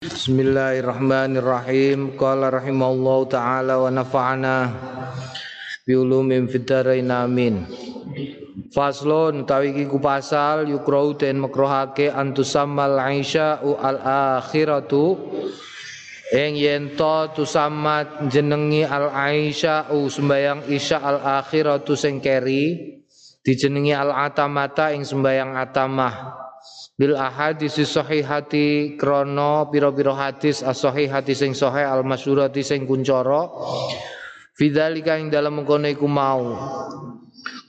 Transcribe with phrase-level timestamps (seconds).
[0.00, 2.16] Bismillahirrahmanirrahim.
[2.16, 4.72] Qala rahimallahu taala wa nafa'ana
[5.84, 7.68] bi ulumin fid amin.
[8.72, 12.96] Faslun tawi iki ku pasal yukrau den makruhake antusammal
[13.60, 14.00] u al
[14.40, 15.20] akhiratu
[16.32, 19.12] ing yen to tusammat jenengi al
[19.92, 22.24] u sembayang isya al akhiratu sing
[23.44, 26.48] dijenengi al atamata ing sembayang atamah
[27.00, 33.48] bil ahadis sahihati krono piro-piro hadis as-sahihati sing sahih al masyhurati sing kuncara
[34.60, 36.52] fidzalika ing dalam mengkono iku mau.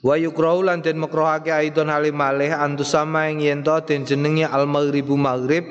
[0.04, 4.44] Wa yukrau lan den makruhake aidon halim malih antu sama ing yen to den jenenge
[4.44, 5.64] al maghribu maghrib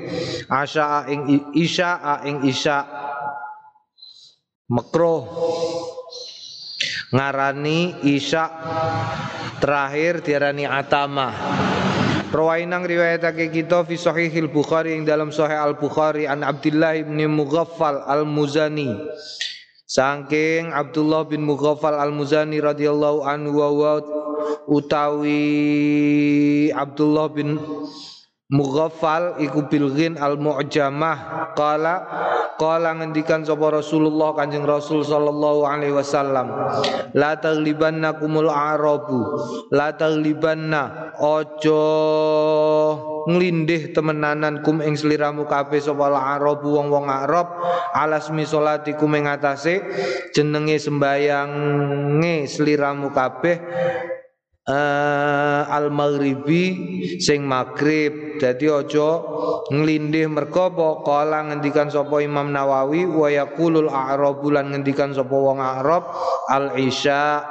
[0.49, 2.89] asya ing isya ing isya.
[4.71, 5.27] Makruh
[7.11, 8.45] ngarani isya
[9.59, 11.35] terakhir diarani atama
[12.31, 18.07] Rawainang riwayatake kita fi sahihil Bukhari yang dalam sahih Al Bukhari an Abdullah bin Mughaffal
[18.07, 18.87] Al Muzani
[19.91, 23.99] Sangking Abdullah bin Mughaffal Al Muzani radhiyallahu anhu wa
[24.71, 25.43] utawi
[26.71, 27.59] Abdullah bin
[28.51, 31.51] Mughaffal iku bilghin al mu'jamah.
[31.55, 31.95] Qala
[32.59, 36.51] qala ngendikan sapa Rasulullah Kanjeng Rasul sallallahu alaihi wasallam.
[37.15, 39.23] La taglibannakumul arabu.
[39.71, 41.85] La taglibanna ojo
[43.31, 47.55] nglindih temenanan kum ing sliramu kabeh sapa arabu wong-wong Arab.
[47.95, 49.79] Alas mi salatikum ing atase
[50.35, 53.63] jenenge sembayange sliramu kabeh
[54.69, 56.65] uh, al maghribi
[57.23, 58.41] sing maghrib.
[58.41, 59.21] Dadi aja
[59.69, 60.89] nglindih mergo apa?
[61.05, 66.09] Kala ngendikan sapa Imam Nawawi wa yaqulul a'rabu lan ngendikan sapa wong Arab
[66.49, 67.45] al isya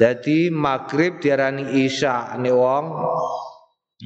[0.00, 2.84] jadi maghrib diarani isya ne wong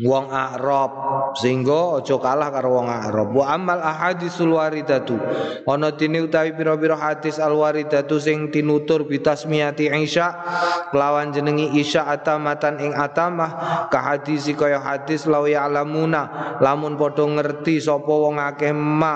[0.03, 0.91] wong Arab.
[1.39, 3.31] Sehingga aja kalah karo wong Arab.
[3.31, 5.19] Wa amal ahadisul waridatu.
[5.67, 10.29] Ana dene utawi pira-pira hadis al waridatu sing tinutur bitasmiyati Isya
[10.91, 13.51] kelawan jenengi Isya atamatan ing atamah
[13.91, 16.59] ka hadis kaya hadis law ya'lamuna.
[16.59, 19.15] Lamun padha ngerti sapa wong akeh ma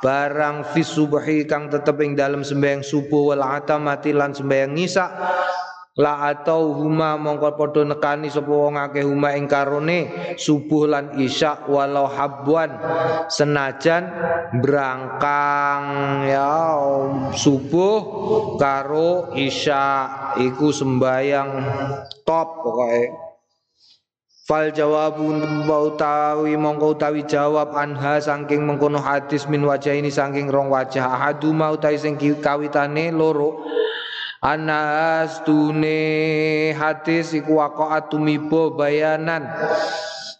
[0.00, 5.06] barang fi subhi kang tetep ing dalem sembahyang subuh wal atamati lan sembahyang Isya
[5.94, 11.70] la atau huma mongko padha nekani sapa wong akeh huma ing karone subuh lan isya
[11.70, 12.74] walau habwan.
[13.30, 14.10] Senajan
[14.58, 15.84] brangkang
[16.26, 16.74] ya
[17.30, 17.98] subuh
[18.58, 20.10] karo isya
[20.42, 21.50] iku sembayang
[22.26, 23.24] top pokoke.
[24.44, 30.68] Fal jawabun utawi mongko utawi jawab anha saking mengkono hadis min wajah ini saking rong
[30.68, 31.06] wajah.
[31.06, 33.64] Ahadu mau utawi sing kawitane loro
[34.44, 39.48] Anas tune hadis iku waqa'at tumibo bayanan.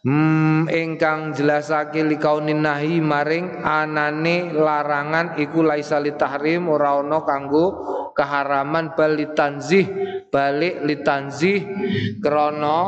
[0.05, 7.67] Hmm, ingkang jelasake likaunin nahi maring anane larangan iku laisa tahrim ora ana kanggo
[8.13, 9.17] keharaman bal
[10.29, 11.65] balik litanzih
[12.21, 12.81] krana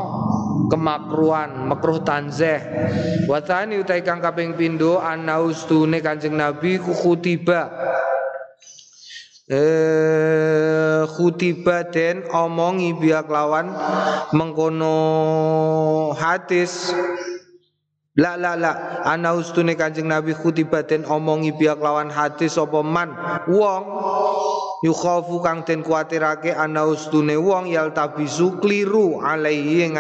[0.69, 2.61] kemakruhan makruh tanzeh
[3.25, 7.73] watani utai kang kaping pindho anaustune Kanjeng Nabi ku khutiba
[9.47, 13.71] eh khutiba den omongi biak lawan
[14.35, 14.97] mengkono
[16.19, 16.91] hadis.
[18.17, 18.73] La la la.
[19.05, 23.13] Ana ustune Kanjeng Nabi khutiba den omongi biak lawan hadis sapa man?
[23.47, 23.85] Wong.
[24.85, 29.97] Yukhafu kang den kuatirake ana ustune wong yal tabisu kliru alaihi ing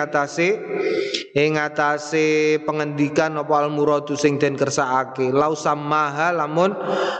[1.36, 5.28] ing atase pengendikan apa al muradu sing den kersakake.
[5.28, 6.72] Lau samaha lamun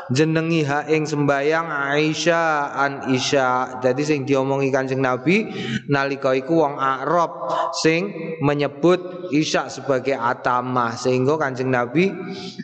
[0.09, 3.79] jenengi ha ing sembayang Aisyah an Isya.
[3.85, 5.53] Jadi sing diomongi Kanjeng Nabi
[5.93, 8.09] nalika iku wong Arab sing
[8.41, 12.09] menyebut Isya sebagai atama sehingga Kanjeng Nabi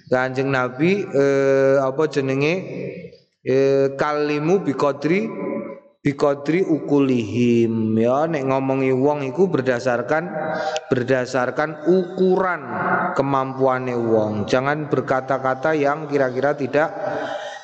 [0.08, 2.54] Kanjeng Nabi eh, apa jenenge?
[3.42, 5.26] E, kalimu bikodri
[6.02, 10.26] bikodri ukulihim ya nek ngomongi wong iku berdasarkan
[10.90, 12.62] berdasarkan ukuran
[13.14, 16.90] kemampuannya wong jangan berkata-kata yang kira-kira tidak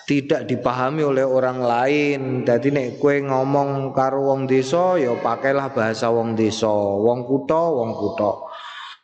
[0.08, 2.20] tidak dipahami oleh orang lain.
[2.40, 7.92] Jadi nek kue ngomong karo wong desa ya pakailah bahasa wong desa, wong kutha, wong
[7.92, 8.47] kutha.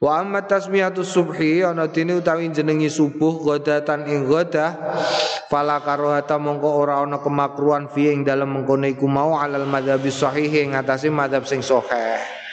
[0.02, 4.74] Wa amma tasmiyatu subhi ana dene utawi jenengi subuh godatan ing godah
[5.46, 10.50] fala karohata mongko ora ana kemakruhan fi ing dalem mengkono iku mau alal madzhabi sahih
[10.50, 12.43] ing atase madzhab sing sahih.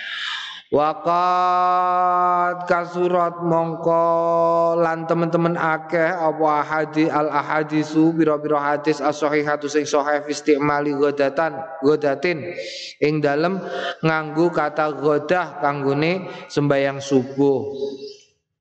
[0.71, 9.83] Waqat kasurat mongko lan teman-teman akeh apa hadis al ahadisu biro-biro hadis as sahihatu sing
[9.83, 12.55] sahih istimali godatan godatin
[13.03, 13.59] ing dalem
[13.99, 17.67] nganggu kata godah kanggone sembayang subuh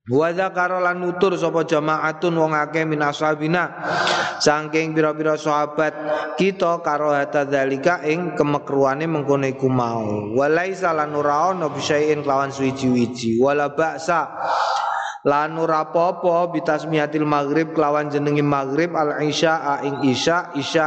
[0.09, 3.69] Wa dzakara lan nutur sapa jamaatun wong akeh min ashabina
[4.41, 5.93] saking pira-pira sahabat
[6.41, 10.33] kita karo hata dalika ing kemekruane mengkono iku mau.
[10.33, 14.33] Walaisa lan ora ana bisain kelawan suwi-wiji wala baksa
[15.29, 20.87] lan ora apa-apa bitasmiyatil maghrib kelawan jenenge maghrib al isya ing isya isya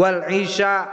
[0.00, 0.88] wal isya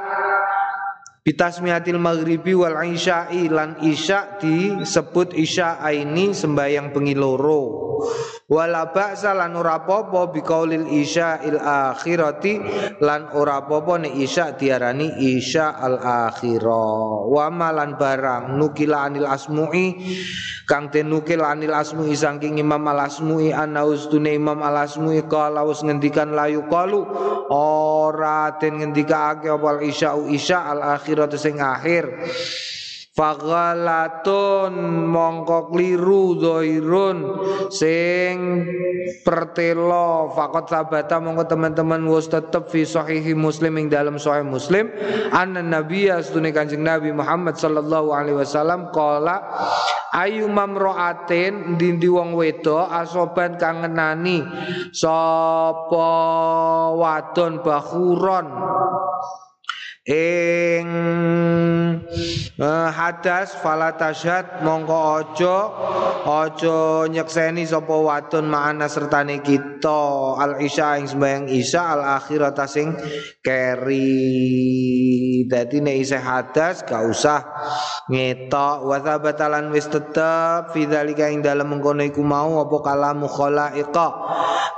[1.23, 8.03] Bitasmiatil maghribi wal isya'i lan isya disebut isya ini sembahyang bengi loro.
[8.43, 12.59] Wala ba'sa lan ora apa-apa biqaulil isya'il akhirati
[12.99, 17.23] lan ora apa-apa nek isya diarani isya al akhirah.
[17.23, 19.95] Wa malan barang nukila anil asmu'i
[20.67, 25.63] kang den nukil anil asmu'i saking Imam al asmu'i ana ustune Imam al asmu'i kala
[25.63, 26.99] wis ngendikan layu qalu
[27.47, 32.11] ora den ngendikake apa isya'u isya al akhirah sing akhir
[33.13, 34.73] Faghalatun
[35.05, 37.17] mongko kliru dhairun
[37.69, 38.65] sing
[39.21, 44.89] pertelo fakot sabata mongko teman-teman wis tetep fi sahihi muslim ing dalam sahih muslim.
[45.29, 49.45] Anna nabiyya sunni kanjeng nabi Muhammad sallallahu alaihi wasallam qala
[50.17, 54.41] ayu mamraatin dindi wong wedo asoban kang ngenani
[54.89, 56.09] sapa
[56.97, 58.45] wadon bakhuron
[60.03, 60.87] ing
[62.59, 65.57] uh, hadas fala tasyad mongko aja
[66.27, 70.35] aja nyekseni sapa wadon ma'ana sertane kita.
[70.35, 72.99] Al isya ing sembahyang isya al akhirat sing
[73.39, 74.27] keri.
[75.47, 77.39] Dadi nek isih hadas gak usah
[78.11, 78.83] ngetok.
[78.83, 84.07] Wa batalan wis tetep fi dzalika ing dalem mengkono iku mau apa kalamu khalaiqa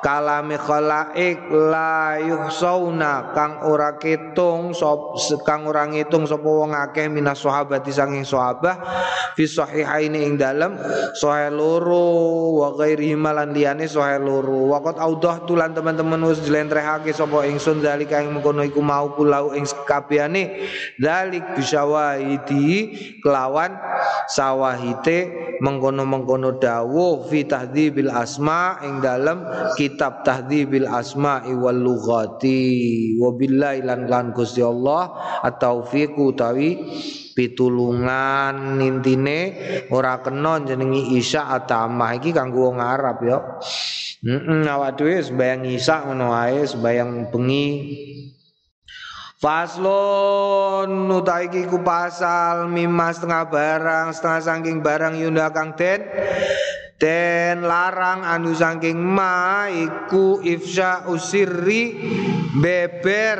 [0.06, 5.15] kalame khalaik la yuhsauna kang ora ketung sop
[5.48, 8.80] kang ora ngitung sapa wong akeh minas sahabati sanging sahabah
[9.34, 10.76] fi sahihaini ing dalem
[11.16, 14.76] sahih loro wa ghairi malan liyane sahih loro.
[14.76, 20.68] Audah tulan teman-teman wis jlentrehake sapa ingsun zalika ing mengkono iku mau pulau ing kabehane
[21.00, 23.76] zalik bisyawahidi kelawan
[24.32, 29.46] sawahite mengkono-mengkono dawuh fi tahdzibil asma ing dalem
[29.80, 35.05] kitab tahdzibil asma wal lughati wabillahi lan lan Gusti Allah
[35.44, 36.80] at-taufiq utawi
[37.36, 39.40] pitulungan intine
[39.92, 43.38] ora kena jenengi isya atamah iki kanggo wong Arab ya.
[44.26, 47.68] Heeh awak dhewe sembayang isya ngono ae sembayang bengi.
[49.36, 55.78] Faslon utai ku pasal mimma setengah barang setengah sangking barang yunda kang
[56.96, 61.92] ten larang anu saking ma iku ifsya usirri
[62.56, 63.40] beber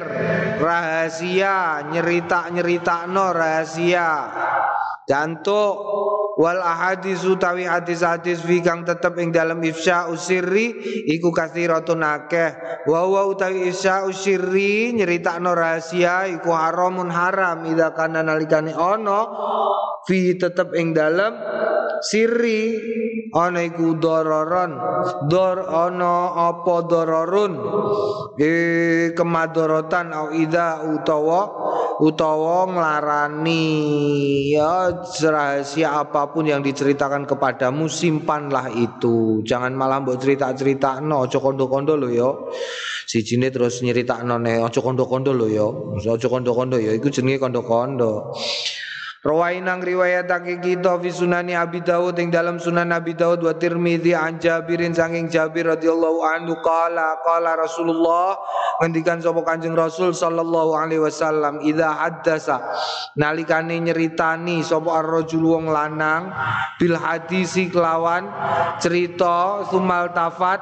[0.60, 4.10] rahasia nyerita-nyerita no rahasia
[5.06, 5.74] Jantuk
[6.36, 10.74] wal ahadis utawi hadis-hadis fi kang tetep ing dalam ifsya usirri
[11.14, 12.82] iku kathiratun akeh.
[12.90, 19.22] Wa wa utawi ifsya usirri nyeritakno rahasia iku haramun haram ida kana nalikane ono
[20.10, 21.38] fi tetep ing dalam
[22.02, 22.76] sirri.
[23.36, 24.80] Ana iku dororon.
[25.28, 27.52] Dor ana apa dororun?
[28.40, 31.52] E kemadorotan au ida utawa
[32.00, 33.68] utawa nglarani.
[34.56, 39.42] Ya rahasia apa pun yang diceritakan kepadamu simpanlah itu.
[39.42, 42.52] Jangan malah mbok cerita-cerita no ojo kondo-kondo lo yo.
[43.06, 45.96] Si jine terus nyerita no ne ojo kondo-kondo lo yo.
[45.98, 46.92] Ojo kondo-kondo yo.
[46.94, 48.36] Iku jenenge kondo-kondo
[49.26, 54.38] Rawainang riwayatake kita fi sunani Abi Dawud ing dalam sunan Abi Dawud wa Tirmidzi an
[54.38, 58.38] Jabirin sanging Jabir radhiyallahu anhu qala qala Rasulullah
[58.86, 62.62] ngendikan sapa Kanjeng Rasul sallallahu alaihi wasallam idza haddasa.
[63.18, 66.30] Nalikane nyeritani sapa ar-rajul wong lanang
[66.78, 68.30] bil hadisi kelawan
[68.78, 70.62] cerita sumal tafat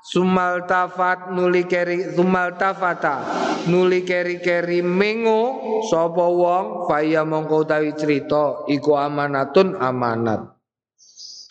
[0.00, 3.20] Sumal tafat nuli keri sumal tafata
[3.68, 5.60] nuli keri keri mengo
[5.92, 10.56] sapa wong faya mongko utawi cerita iku amanatun amanat.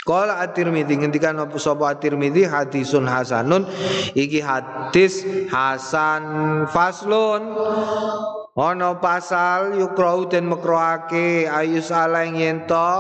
[0.02, 2.50] Kala At-Tirmidzi ngendikan apa sapa At-Tirmidzi?
[2.50, 3.70] Hadisun hasanun
[4.18, 5.22] iki hadis
[5.54, 7.54] hasan faslun
[8.60, 12.92] Ono pasal yukrau den mekroake ayus ala ing yento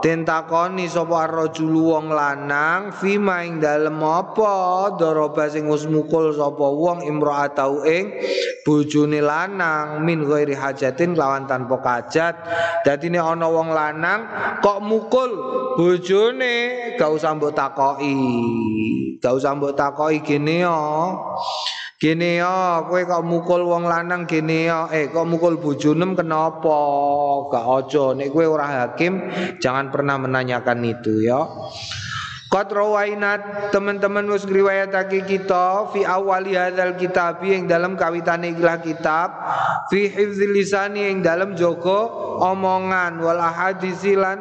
[0.00, 1.28] den takoni sapa
[1.60, 8.16] wong lanang fima ing dalem apa doroba sing wis mukul sapa wong imraatau ing
[8.64, 12.40] bojone lanang min ghairi hajatin lawan tanpa kajat.
[12.88, 14.24] Dadine ana wong lanang
[14.64, 15.36] kok mukul
[15.76, 16.56] bojone?
[16.96, 18.16] Gak usah mbok takoki
[19.20, 20.80] gak usah mbok takoki gene yo
[21.94, 26.78] Gini ya, kowe kok mukul wong lanang gini ya, eh kok mukul bojonem kenapa?
[27.54, 29.30] Gak ojo, nek kowe ora hakim
[29.62, 31.46] jangan pernah menanyakan itu ya.
[32.54, 39.28] Qad rawainat teman-teman wis ngriwayatake kita fi awali hadzal kitab yang dalam kawitane ikilah kitab
[39.90, 42.06] fi hifdzil lisani yang dalam joko
[42.46, 44.38] omongan wal ahadisilan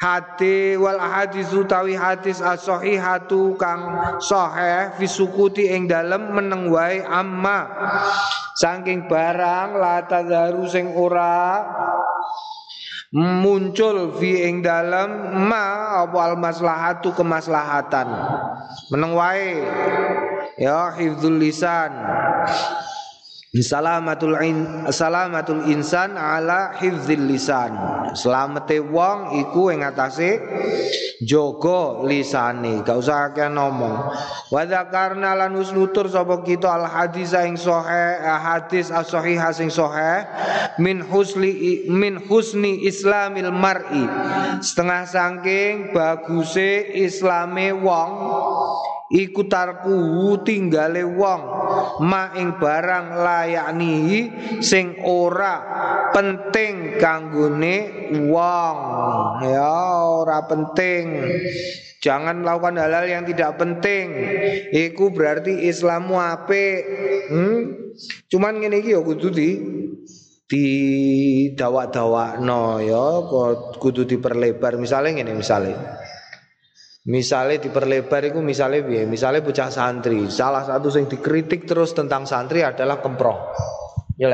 [0.00, 3.84] hati wal hadis utawi hadis as-sahihatu kang
[4.16, 6.72] sahih fi sukuti ing dalem meneng
[7.04, 7.68] amma.
[8.56, 11.64] Saking barang la tadharu sing ora
[13.12, 18.08] muncul fi ing dalam ma apa al maslahatu kemaslahatan.
[18.88, 19.12] Meneng
[20.56, 21.92] ya hifdzul lisan
[23.50, 27.74] Salamatul in, salamatul insan ala hifzil lisan.
[28.14, 30.38] Selamete wong iku ing atase
[31.18, 34.14] jaga lisane, gak usah akeh ngomong.
[34.54, 40.30] Wa dzakarna lan nutur sapa kita al hadis ing sahih hadis as sahih sing sahih
[40.78, 44.06] min husli min husni islamil mar'i.
[44.62, 48.10] Setengah saking baguse islame wong
[49.10, 51.42] iku tarku tinggale wong
[52.06, 54.30] ma ing barang layakni
[54.62, 55.58] sing ora
[56.14, 57.76] penting kanggone
[58.30, 58.76] wong
[59.42, 59.74] ya
[60.22, 61.04] ora penting
[62.00, 64.16] Jangan melakukan hal-hal yang tidak penting.
[64.72, 66.80] Iku berarti Islammu apik.
[67.28, 67.60] Hmm?
[68.32, 69.48] Cuman ngene iki ya kudu di
[70.50, 70.66] di
[71.54, 73.22] dawa-dawa no ya
[73.78, 75.99] kudu diperlebar misalnya ngene misalnya
[77.08, 82.60] Misalnya diperlebar itu misalnya biaya, misalnya bocah santri, salah satu yang dikritik terus tentang santri
[82.60, 83.56] adalah kemproh.
[84.20, 84.28] Ya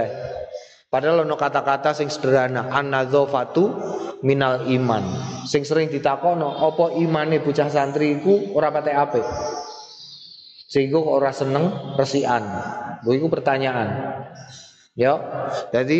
[0.90, 3.70] Padahal ono kata-kata sing sederhana, anadzofatu
[4.26, 5.02] minal iman.
[5.46, 9.22] Sing sering ditakono, opo imane bocah santri iku ora pate ape.
[10.66, 12.42] Sehingga ora seneng resian.
[13.06, 14.18] Bu iku pertanyaan.
[14.96, 15.20] Ya,
[15.70, 15.98] jadi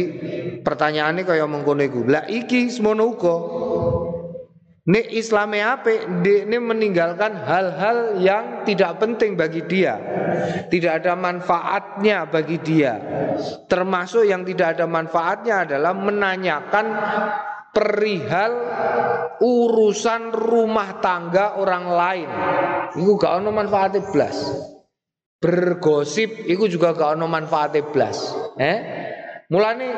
[0.64, 2.02] pertanyaannya kaya mengkono iku.
[2.08, 3.36] Lah iki semono uga.
[4.86, 5.90] Ini Islami apa?
[6.22, 9.98] Ini meninggalkan hal-hal yang tidak penting bagi dia
[10.70, 12.94] Tidak ada manfaatnya bagi dia
[13.66, 16.86] Termasuk yang tidak ada manfaatnya adalah menanyakan
[17.74, 18.52] perihal
[19.42, 22.28] urusan rumah tangga orang lain
[22.94, 24.38] Itu gak ada manfaatnya belas
[25.42, 28.22] Bergosip itu juga gak ada manfaatnya belas
[28.54, 28.78] Eh?
[29.46, 29.88] Mulane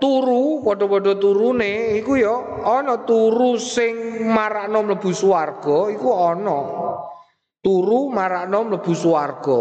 [0.00, 2.32] turu padha-padha turune iku ya
[2.64, 6.58] ana turu sing marakno mlebu swarga iku ana.
[7.60, 9.60] Turu marakno mlebu swarga.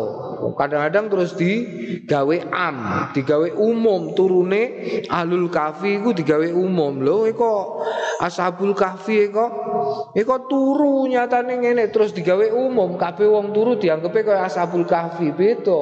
[0.55, 4.15] Kadang-kadang terus digawe am digawe umum.
[4.15, 4.63] Turune
[5.11, 7.03] alul kafi iku digawe umum.
[7.03, 7.83] Lho iku
[8.23, 9.45] ashabul kahfi iku
[10.15, 12.95] iku turu nyatane ngene terus digawe umum.
[12.95, 15.81] Kabeh wong turu dianggepe kaya ashabul kahfi beda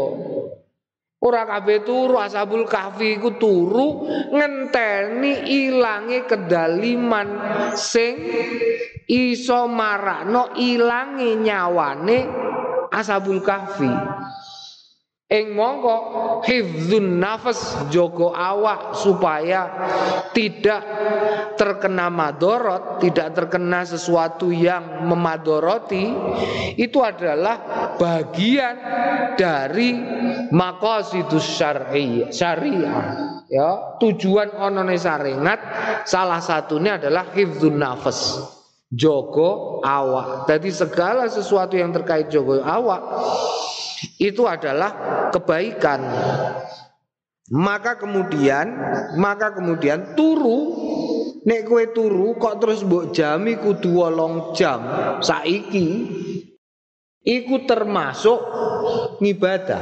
[1.22, 7.30] Ora kabeh turu ashabul kahfi iku turu ngenteni ilange kedaliman
[7.78, 8.18] sing
[9.06, 12.18] iso marakno ilange nyawane
[12.90, 13.86] ashabul kahfi.
[15.32, 15.96] Ing mongko
[16.44, 19.64] hifdzun nafas joko awak supaya
[20.36, 20.84] tidak
[21.56, 26.12] terkena madorot, tidak terkena sesuatu yang memadoroti
[26.76, 27.64] itu adalah
[27.96, 28.76] bagian
[29.40, 29.96] dari
[30.52, 32.28] maqasidus syariah.
[32.28, 32.96] syariah
[33.48, 35.60] ya, tujuan onone saringat
[36.04, 38.36] salah satunya adalah hifdzun nafas.
[38.92, 40.52] Joko awak.
[40.52, 43.00] Jadi segala sesuatu yang terkait joko awak
[44.18, 44.92] itu adalah
[45.30, 46.02] kebaikan.
[47.52, 48.72] Maka kemudian,
[49.20, 50.72] maka kemudian turu
[51.44, 54.80] nek kue turu kok terus mbok jami kudu wolong jam
[55.20, 55.88] saiki
[57.26, 58.40] iku termasuk
[59.20, 59.82] ngibadah.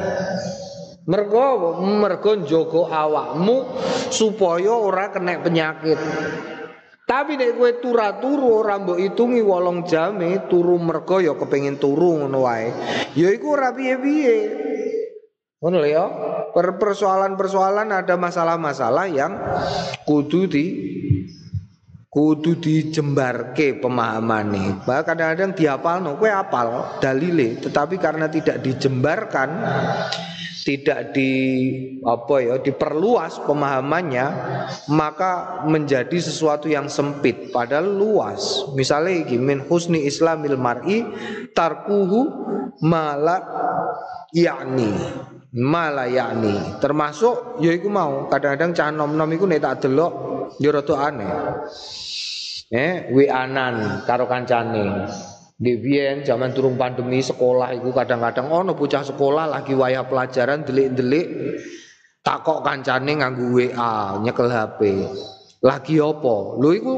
[1.10, 3.66] Mergo mergo njogo awakmu
[4.14, 5.98] supaya ora kena penyakit.
[7.10, 7.72] Tapi nek kowe
[8.22, 12.70] turu ora mbok itungi wolong jame turu mergo ya kepengin turu ngono wae.
[13.18, 14.38] Ya iku ora piye-piye.
[15.58, 16.06] Ngono ya.
[16.54, 19.34] Persoalan-persoalan ada masalah-masalah yang
[20.06, 20.66] kudu di
[22.10, 24.86] kudu dijembarke pemahamane.
[24.86, 29.50] Bahkan kadang-kadang diapalno, kowe apal dalile, tetapi karena tidak dijembarkan
[30.70, 31.32] tidak di
[32.06, 34.26] apa ya diperluas pemahamannya
[34.94, 37.50] maka menjadi sesuatu yang sempit.
[37.50, 38.70] Padahal luas.
[38.78, 41.02] Misalnya iki min husni islamil mar'i
[41.58, 42.30] tarkuhu
[42.86, 43.42] mala
[44.30, 44.94] yakni
[45.50, 50.14] mala yakni termasuk ya iku mau kadang-kadang cah nom-nom iku nek tak delok
[50.62, 51.34] ya rada aneh.
[52.70, 55.10] Eh wi anan karo kancane
[55.60, 61.28] di Bien zaman turun pandemi sekolah itu kadang-kadang ono bocah sekolah lagi wayah pelajaran delik-delik
[62.24, 64.80] takok kancane nganggu WA nyekel HP.
[65.60, 66.56] Lagi opo?
[66.63, 66.94] Lho iku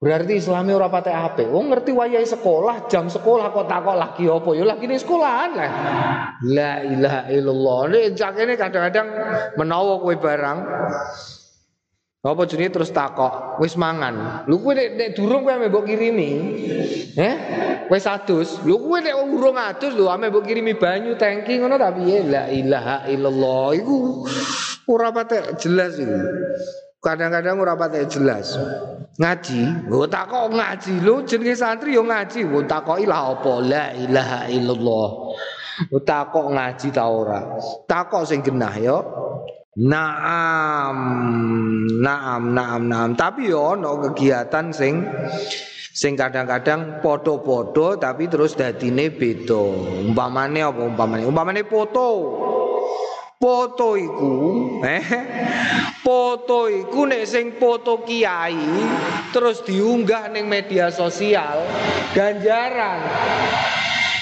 [0.00, 1.52] Berarti Islami ora patek apik.
[1.52, 4.50] Wong ngerti wayahe sekolah, jam sekolah kok takok lagi apa?
[4.56, 5.70] Ya lagi ning sekolahan lah.
[6.40, 8.08] La ilaha illallah.
[8.16, 9.12] Jakene kadang-kadang
[9.60, 10.58] menawa kowe barang
[12.20, 14.44] apa jenenge terus takok, wis mangan.
[14.44, 16.30] Lho kowe nek, nek durung kowe mbok kirimi.
[17.16, 17.34] Eh?
[17.88, 18.60] Wis adus.
[18.60, 22.20] Lho kowe nek urung adus lho ame mbok kirimi banyu tangki ngono ta piye?
[22.28, 23.72] La ilaha illallah.
[23.72, 24.28] Iku
[24.92, 25.08] ora
[25.56, 26.20] jelas iku.
[27.00, 27.72] Kadang-kadang ora
[28.04, 28.52] jelas.
[29.16, 33.52] Ngaji, oh takok ngaji lu jenenge santri yo ngaji, oh takoki lah apa?
[33.64, 35.08] La ilaha illallah.
[35.88, 37.56] Oh takok ngaji ta ora?
[37.88, 39.00] Takok sing genah yo.
[39.78, 40.98] Naam,
[42.02, 43.14] naam, naam, naam.
[43.14, 45.06] Tapi yo ono kegiatan sing
[45.94, 49.62] sing kadang-kadang podo-podo tapi terus dadine beda.
[50.10, 51.22] Umpamane apa umpamane?
[51.22, 52.06] Umpamane foto.
[53.40, 54.36] Foto iku,
[54.84, 55.06] eh,
[56.04, 58.58] foto iku nek sing foto kiai
[59.32, 61.64] terus diunggah ning media sosial
[62.12, 63.00] ganjaran.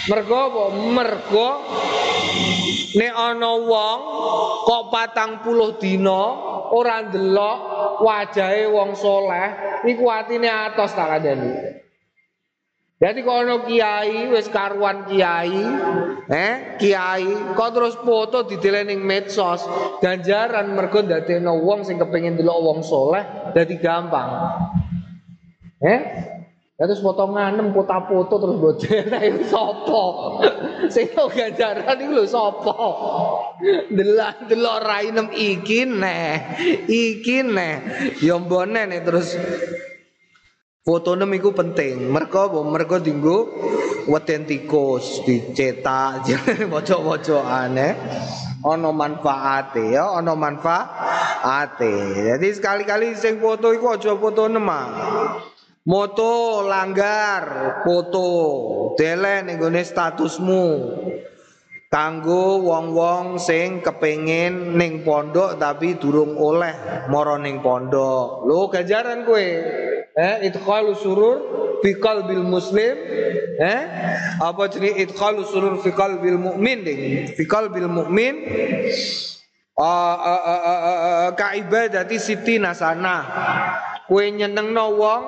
[0.08, 0.64] Mergo apa?
[0.72, 1.48] Mergo
[2.96, 3.98] nek ana wong
[4.64, 6.22] kok patang puluh dina
[6.72, 7.58] ora ndelok
[8.00, 11.76] wajahe wong soleh iku atine atos tak kandhani.
[12.98, 15.62] Jadi kalau kiai wis karuan kiai,
[16.26, 19.62] eh kiai kok terus foto di ning medsos,
[20.02, 24.30] ganjaran mergo ndadekno wong sing kepengin delok wong soleh dadi gampang.
[25.78, 26.00] Eh?
[26.78, 30.02] Ya terus foto nganem foto-foto terus bodel itu sapa?
[30.94, 32.74] Sing ganjaran iku lho sapa?
[33.90, 36.38] Delok-delok rainem iki neh.
[36.86, 37.74] Iki neh.
[38.22, 39.34] Ya mbone terus
[40.86, 42.14] Fotonem iku penting.
[42.14, 42.64] Mereka apa?
[42.64, 43.50] Mereka dinggo
[44.08, 46.24] weten tikus dicetak
[46.72, 47.92] pojok-pojokan eh.
[48.64, 51.92] Ono manfaate ya, ono manfaate.
[52.24, 54.80] Jadi sekali-kali sing foto iku aja foto nema.
[55.88, 58.28] Moto langgar, foto
[58.92, 60.64] dele ning statusmu.
[61.88, 68.44] Kanggo wong-wong sing kepengin ning pondok tapi durung oleh moro ning pondok.
[68.44, 69.48] Lho ganjaran kowe.
[70.12, 71.36] Eh idkhalu surur
[71.80, 72.92] fi qalbil muslim.
[73.56, 73.82] Eh
[74.44, 77.32] apa jenis idkhalu surur fi qalbil mukmin ding?
[77.32, 78.44] Fi qalbil mukmin
[81.32, 83.24] ka ibadati siti nasana.
[84.04, 85.22] Kowe nyenengno wong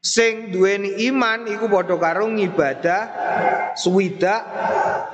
[0.00, 3.02] sing duweni iman iku padha karo ngibadah
[3.76, 4.42] swidak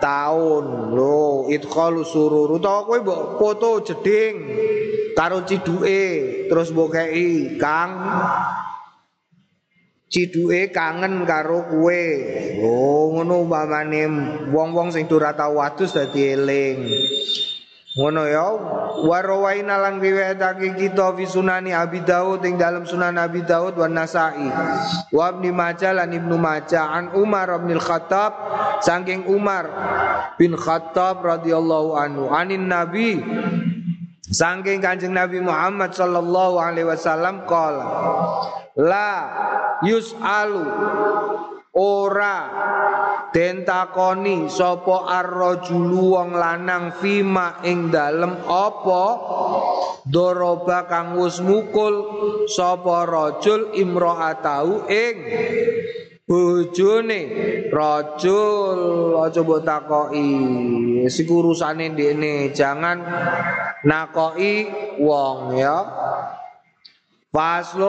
[0.02, 0.92] taun.
[0.92, 4.34] Lho idkhalu surur utawa kowe mbok foto jeding
[5.16, 6.02] karo ciduke
[6.48, 6.96] terus mbok
[7.56, 7.90] Kang
[10.12, 12.04] ciduke kangen karo kue
[12.60, 14.04] oh ngono umpamane
[14.52, 16.78] wong-wong sing ora tau wadus dadi eling
[17.92, 18.48] ngono ya
[19.04, 24.48] warawaina lan riwayatake kita fi sunani Abi Daud ing dalam sunan Abi Daud wan Nasa'i
[25.12, 28.32] wa Ibnu Majah lan Ibnu Majah an Umar bin Khattab
[28.80, 29.68] saking Umar
[30.40, 33.20] bin Khattab radhiyallahu anhu anin Nabi
[34.32, 37.84] Sangking kanjeng Nabi Muhammad sallallahu alaihi wasallam kala
[38.80, 39.28] La
[39.84, 40.64] yus'alu
[41.76, 42.38] ora.
[43.32, 49.04] Den takoni sapa arrajulu wong lanang fima ing dalem apa?
[50.04, 51.94] Doroba kang wis mukul
[52.44, 55.16] sapa rajul imraatau ing
[56.28, 57.20] bojone.
[57.72, 58.78] Rajul
[59.24, 60.28] aja mbok takoki.
[61.08, 63.00] Siku urusane ndekne jangan
[63.88, 64.68] nakoki
[65.00, 65.78] wong ya
[67.32, 67.80] Faslon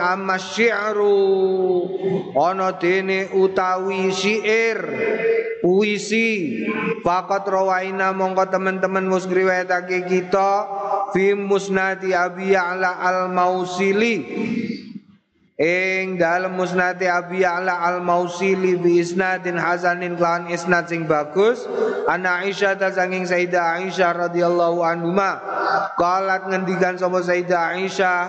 [0.00, 1.12] amma syi'ru.
[2.32, 4.80] Ana dene utawi syair
[5.60, 6.56] puisi.
[7.04, 10.64] Fakat rawaina mongko teman-teman mus ngriwayatake kita.
[11.12, 14.24] Fi musnadi abi ala al mausili
[15.62, 21.62] Ing dalam musnati Abi Ya'la al-Mausili bi isnadin hasanin klan isnad sing bagus.
[22.10, 25.38] Ana Aisyah ta sanging Sayyidah Aisyah radhiyallahu anhuma.
[25.94, 28.20] Qalat ngendikan sapa Sayyidah Aisyah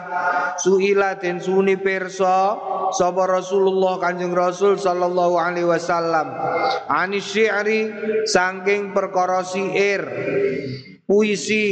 [0.61, 2.61] suila den suni perso
[2.93, 6.37] sapa Rasulullah Kanjeng Rasul sallallahu alaihi wasallam.
[6.85, 7.89] Ani syi'ri
[8.29, 10.05] saking perkara syair
[11.07, 11.67] puisi.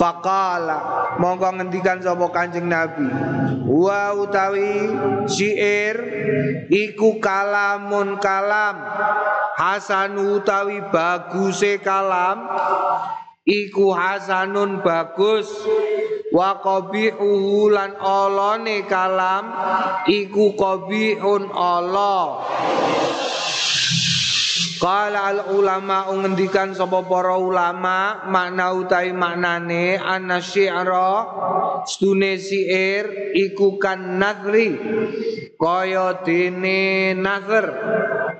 [0.00, 0.78] Faqala
[1.20, 3.06] monggo ngendikan sapa Kanjeng Nabi.
[3.68, 4.90] Wa utawi
[5.28, 5.96] syair
[6.72, 8.80] iku kalamun kalam.
[9.60, 12.48] Hasan utawi baguse kalam.
[13.44, 15.50] Iku hasanun bagus.
[16.32, 19.44] Wa qabihu lan olone kalam.
[20.08, 22.48] Iku qabihun Allah
[24.82, 31.22] Qala al ulama ngendikan sapa para ulama makna utai maknane anna syi'ra
[31.86, 34.74] stune syair iku kan nadri
[35.54, 37.66] kaya dene nazar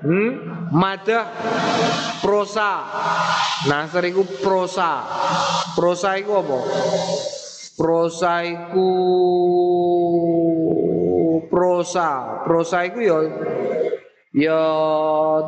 [0.03, 0.67] hmm?
[0.75, 1.31] madah
[2.19, 2.71] prosa.
[3.71, 5.07] Nazar iku prosa.
[5.79, 6.59] Prosa iku apa?
[7.79, 8.91] Prosa iku
[11.47, 12.43] prosa.
[12.43, 13.17] Prosa iku ya
[14.33, 14.61] ya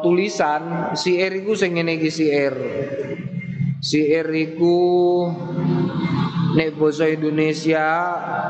[0.05, 2.53] tulisan siir iku sing ngene iki siir.
[3.81, 4.77] Siir iku
[6.55, 7.85] nek basa Indonesia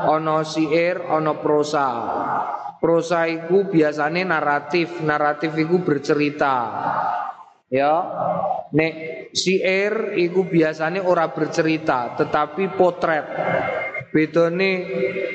[0.06, 1.88] ana siir ana prosa.
[2.76, 6.56] Prosa iku biasane naratif naratif iku bercerita.
[7.72, 7.92] Ya
[8.76, 8.94] nek
[9.32, 13.26] siir iku biasane ora bercerita tetapi potret
[14.16, 14.70] bedone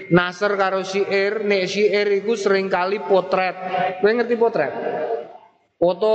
[0.10, 3.54] nasr karo syair nek syair iku sering kali potret.
[4.02, 4.74] Kowe ngerti potret?
[5.78, 6.13] Foto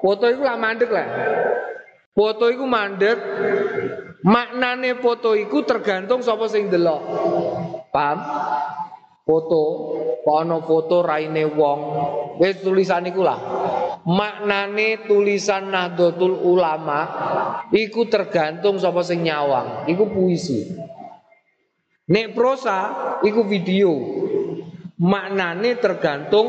[0.00, 1.08] foto iku lah mandek lah.
[2.16, 3.20] Foto iku mandek
[4.24, 7.00] maknane foto iku tergantung sapa sing delok
[7.92, 8.18] paham?
[9.28, 9.62] Foto
[10.32, 11.80] ana foto raine wong.
[12.40, 13.38] Wis tulisan iku lah.
[14.00, 17.00] Maknane tulisan Nahdlatul Ulama
[17.68, 19.84] iku tergantung sapa sing nyawang.
[19.92, 20.89] Iku puisi
[22.10, 22.78] Nek prosa
[23.22, 23.94] iku video.
[25.00, 26.48] Maknane tergantung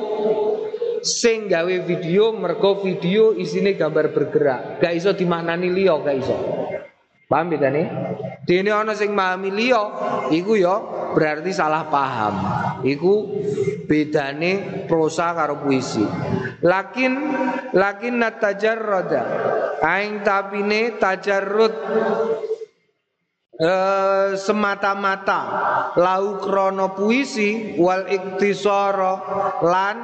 [1.05, 4.81] sing gawe video mergo video isine gambar bergerak.
[4.81, 6.35] Gak iso dimaknani liya, gak iso.
[7.29, 7.83] Paham bedane?
[8.43, 9.83] Dene ana sing memahami liya,
[10.33, 10.75] iku ya
[11.15, 12.35] berarti salah paham.
[12.83, 13.13] Iku
[13.87, 16.03] bedane prosa karo puisi.
[16.65, 17.13] Lakin
[17.71, 19.23] lakin natajarrada.
[19.79, 21.73] Aing tapine tajarrud
[23.61, 25.41] Uh, semata-mata.
[25.93, 29.13] Lau krono puisi wal iktisara
[29.61, 29.97] lan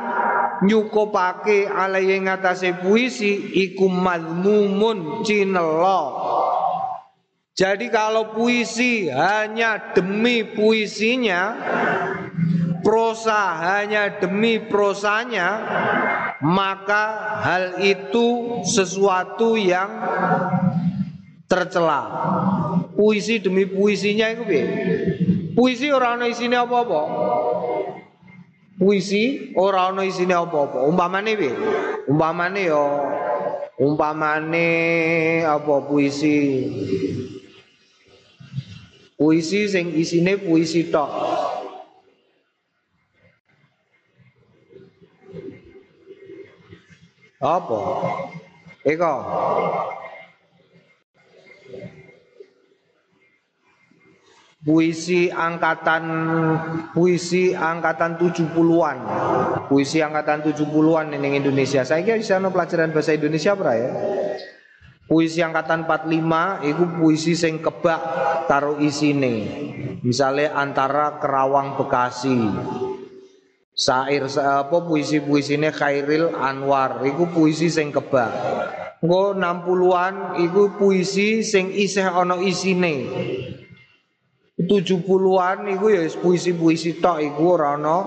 [0.66, 6.02] nyukupake alaye ngatasé puisi iku madmumun cinelo
[7.58, 11.58] jadi kalau puisi hanya demi puisinya
[12.82, 15.48] prosa hanya demi prosanya
[16.42, 17.06] maka
[17.42, 19.90] hal itu sesuatu yang
[21.48, 22.02] tercela
[22.94, 24.66] puisi demi puisinya itu piye?
[25.58, 27.02] Puisi ora ana isine apa-apa.
[28.78, 30.86] Puisi ora ana isine apa-apa.
[30.86, 31.54] Umpamane piye?
[32.06, 32.84] Umpamane ya
[33.78, 34.68] umpamane
[35.46, 36.38] apa puisi
[39.18, 41.10] Puisi sing isine puisi tok.
[47.42, 47.82] Apa?
[48.86, 49.14] Eko.
[54.68, 56.04] Puisi angkatan
[56.92, 58.98] puisi angkatan 70-an.
[59.72, 61.88] Puisi angkatan 70-an ning Indonesia.
[61.88, 63.90] Saya kira bisa pelajaran bahasa Indonesia apa ya?
[65.08, 68.02] Puisi angkatan 45 itu puisi sing kebak
[68.52, 69.48] karo isine.
[70.04, 72.36] Misalnya antara Kerawang Bekasi.
[73.78, 78.34] Sair apa puisi-puisine Khairil Anwar iku puisi sing kebak.
[79.00, 82.96] Engko 60-an iku puisi sing isih ana isine.
[84.58, 87.98] 70-an iku ya puisi-puisi tok iku ora ana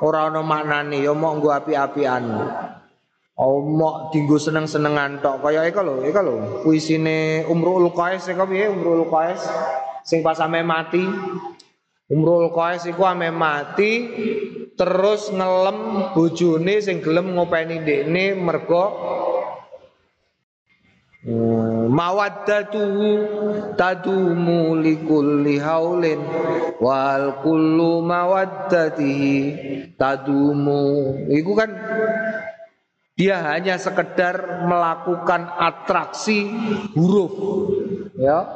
[0.00, 2.24] ora ana maknane ya mok nggo api-apian.
[3.40, 6.34] Oh mok dinggo seneng-senengan tok kaya iku lho, iku lho
[6.64, 9.44] puisine Umrul Qais iku piye Umrul Qais
[10.04, 11.04] sing pas ame mati.
[12.08, 13.92] Umrul Qais iku ame mati
[14.80, 18.84] terus ngelem bojone sing gelem ngopeni ndekne mergo
[21.90, 23.08] mawaddatuhu
[23.76, 26.20] tadumu likulli haulin
[26.80, 29.36] wal kullu mawaddatihi
[30.00, 31.12] tadumu.
[31.28, 31.70] Itu kan
[33.20, 36.48] dia hanya sekedar melakukan atraksi
[36.96, 37.32] huruf
[38.16, 38.48] ya.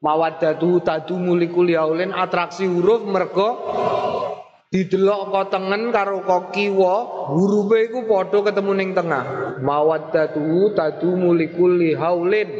[0.00, 3.48] Mawaddatuhu tadumu likulli haulin atraksi huruf mergo
[4.70, 9.24] didelok kok tengen karo kok kiwa hurufe iku padha ketemu ning tengah.
[9.58, 12.50] Mawaddatu tadumu likulli haulin.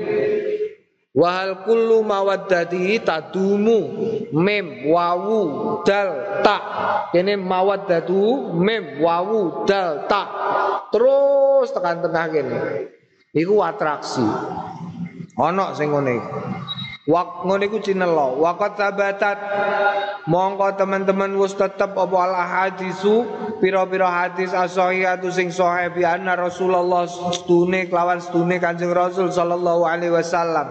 [1.11, 3.79] Wahal kullu mawaddati tadumu
[4.35, 5.39] mem wawu
[5.87, 6.59] dal ta.
[7.15, 10.23] Kene mawaddatu mem wawu dal ta.
[10.91, 12.59] Terus tekan tengah kene.
[13.31, 14.27] Iku atraksi.
[15.39, 16.19] Ana sing ngene
[17.11, 18.39] Wak ngono iku cinelo.
[18.39, 19.39] Waqat sabatat
[20.31, 23.27] mongko teman-teman wis tetep apa al hadisu
[23.59, 30.15] pira-pira hadis as-sahihatu sing sahih bi anna Rasulullah stune kelawan stune Kanjeng Rasul sallallahu alaihi
[30.15, 30.71] wasallam.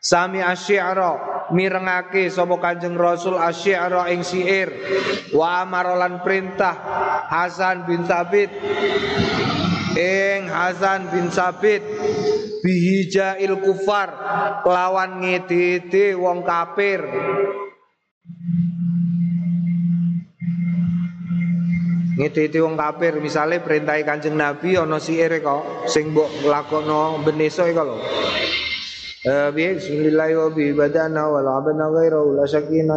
[0.00, 4.72] Sami asyi'ra mirengake sapa Kanjeng Rasul asyi'ra ing syair
[5.36, 6.72] wa amarolan perintah
[7.28, 8.48] Hasan bin Sabit
[9.92, 11.84] ing Hasan bin Sabit
[12.62, 14.08] bihijail kufar.
[14.62, 17.00] Kelawan ngedede wong kafir.
[22.20, 23.18] Ngedede wong kafir.
[23.18, 27.96] Misale perintah Kanjeng Nabi ana siire kok sing mbok lakono beneso iku lho.
[29.20, 32.96] Eh bismillahirrahmanirrahim wa bi badana wal abana ghaira la sakina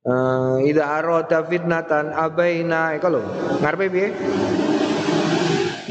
[0.00, 3.22] Uh, ida arota fitnatan abaina iku lho.
[3.60, 4.04] Ngarepe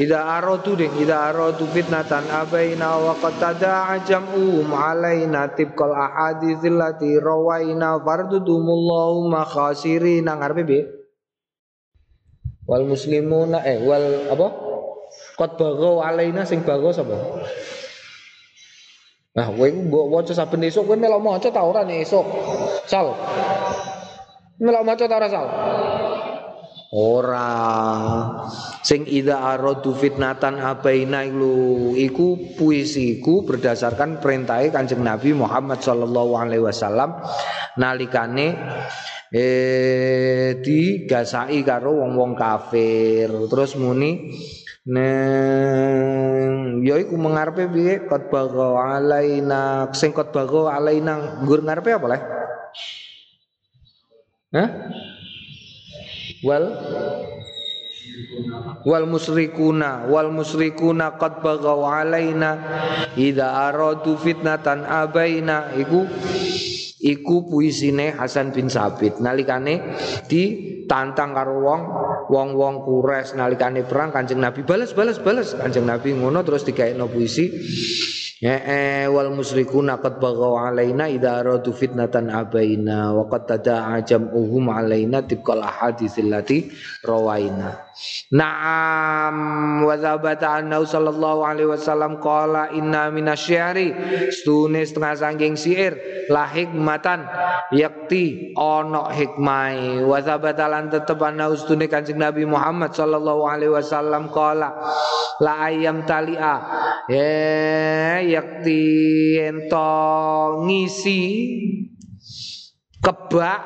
[0.00, 7.20] Ida arotu ding, ida arotu fitnatan abaina wa qad tada'a jam'uhum alaina tibqal ahaditsil lati
[7.20, 10.82] rawaina fardudumullahu makhasirina ngarepe piye?
[12.64, 14.48] Wal muslimuna eh wal apa?
[15.36, 17.20] Qad baghaw alaina sing baghaw sapa?
[19.36, 22.24] Nah, kowe mbok waca saben esuk kowe melok maca ta ora esuk?
[22.88, 23.12] Sal.
[24.64, 25.46] Melok maca ta ora sal?
[26.90, 27.46] Ora.
[28.82, 36.66] Sing ida aradu fitnatan abaina lu iku puisiku berdasarkan perintah Kanjeng Nabi Muhammad sallallahu alaihi
[36.66, 37.22] wasallam
[37.78, 38.58] nalikane
[39.30, 43.30] eh digasai karo wong-wong kafir.
[43.46, 44.34] Terus muni
[44.90, 52.22] Neng ya iku mengarepe piye qad bagha alaina sing qad alaina nggur ngarepe apa leh?
[54.56, 54.68] Hah?
[56.40, 56.64] Wal?
[58.84, 60.08] Wal musrikuna.
[60.08, 62.50] Wal musrikuna qad baghaw alaina.
[63.16, 65.76] Idza aradu fitnatan abaina.
[65.76, 66.08] Iku
[67.00, 69.18] iku puisine Hasan bin Sabit.
[69.18, 69.96] Nalikane
[70.28, 71.80] ditantang karo wong
[72.30, 77.50] wong-wong Quraisy nalikane perang Kanjeng Nabi balas balas balas Kanjeng Nabi ngono terus digaekno puisi.
[78.40, 84.72] Ya eh, wal musyrikuna qad baghaw alaina idza aradu fitnatan abaina wa qad tada'a jam'uhum
[84.72, 86.72] alaina tibqal ahaditsil lati
[87.04, 87.92] rawaina.
[88.32, 93.92] Naam wa zabata anna sallallahu alaihi wasallam qala inna minasyiari
[94.32, 96.00] stune setengah sangking syair
[96.32, 96.48] la
[96.90, 97.22] hikmatan
[97.70, 100.02] yakti ono hikmai.
[100.02, 104.74] Wa zabata lan tetep anna ustune Kanjeng Nabi Muhammad sallallahu alaihi wasallam qala
[105.38, 106.58] la ayam talia.
[107.06, 111.22] Ya yakti ento ngisi
[113.00, 113.60] kebak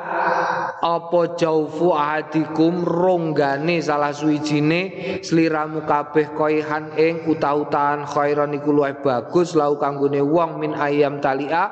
[0.78, 9.58] apa jaufu ahadikum ronggane salah suwijine sliramu kabeh koihan ing utah-utahan khairan iku luwih bagus
[9.58, 11.66] lau kanggone wong min ayam talia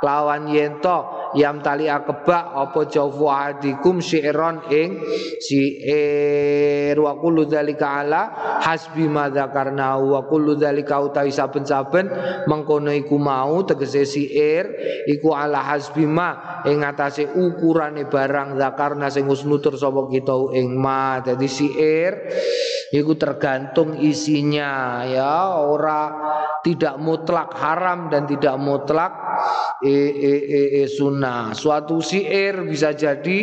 [0.00, 5.00] lawan yento yam talia kebak apa jaufu ahadikum syi'ron ing
[5.40, 6.96] syi'ir.
[6.98, 8.22] Wa kullu dzalika ala
[8.60, 12.10] hasbi ma dzakarna wa kullu dzalika utawi saben-saben
[12.50, 14.64] mengkono iku mau tegese syi'ir
[15.08, 21.18] iku ala hasbi ma ing atase ukurane barang zakarna sing nutur sapa kita ing ma.
[21.18, 22.30] Dadi syair
[22.94, 25.58] iku tergantung isinya ya.
[25.58, 26.14] Ora
[26.62, 29.10] tidak mutlak haram dan tidak mutlak
[29.82, 31.50] e, e, e, e sunnah.
[31.58, 33.38] Suatu syair bisa jadi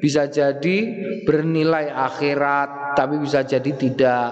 [0.00, 0.76] bisa jadi
[1.28, 4.24] bernilai akhirat tapi bisa jadi tidak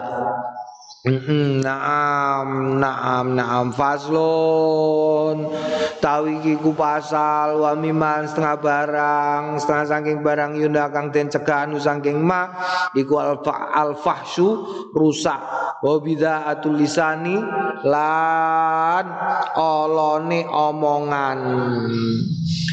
[1.02, 5.50] Naam, naam, naam faslon
[5.98, 12.22] Tawi kiku pasal wa miman setengah barang setengah saking barang yunda kang den cegahanu saking
[12.22, 12.50] ma
[12.94, 14.46] iku alfa alfahsyu
[14.94, 15.38] rusak.
[15.82, 17.38] Wa bidaatul lisani
[17.86, 19.06] lan
[19.58, 21.38] olone omongan.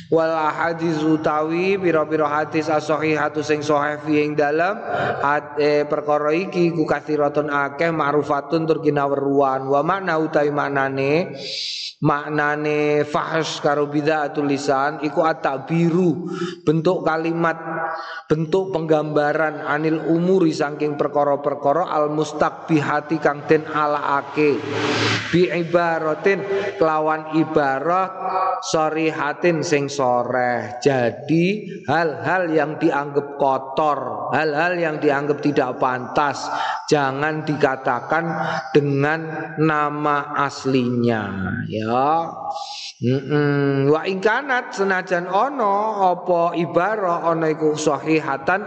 [0.10, 4.74] Wal hadis utawi pira-pira hadis as-sahihatu sing sahih fi ing dalem
[5.62, 11.32] eh, perkara iki ku kathiratun akeh ma'rufatun tur ginaweruan wa makna utawi maknane
[12.04, 16.28] maknane fahs karo bidaatul lisan iku at-ta'biru
[16.68, 17.56] bentuk kalimat
[18.28, 24.60] bentuk penggambaran anil umuri saking perkara-perkara al mustaqbihati kang den alaake
[25.32, 26.44] bi ibaratin
[26.76, 28.12] kelawan ibarat
[28.60, 30.82] sorihatin sing soreh.
[30.84, 36.50] Jadi hal-hal yang dianggap kotor hal-hal yang dianggap tidak pantas
[36.90, 38.09] jangan dikatakan
[38.74, 41.24] dengan nama aslinya
[41.70, 42.34] ya.
[43.00, 48.62] Mm Wa ingkanat senajan ono apa ibarah ono iku sahihatan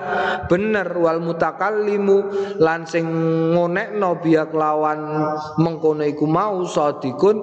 [0.49, 0.89] bener.
[0.97, 2.19] Wal mutakallimu
[2.63, 3.05] lan sing
[3.53, 5.01] ngonekno biak lawan
[5.61, 7.37] mengkono iku mau sadikun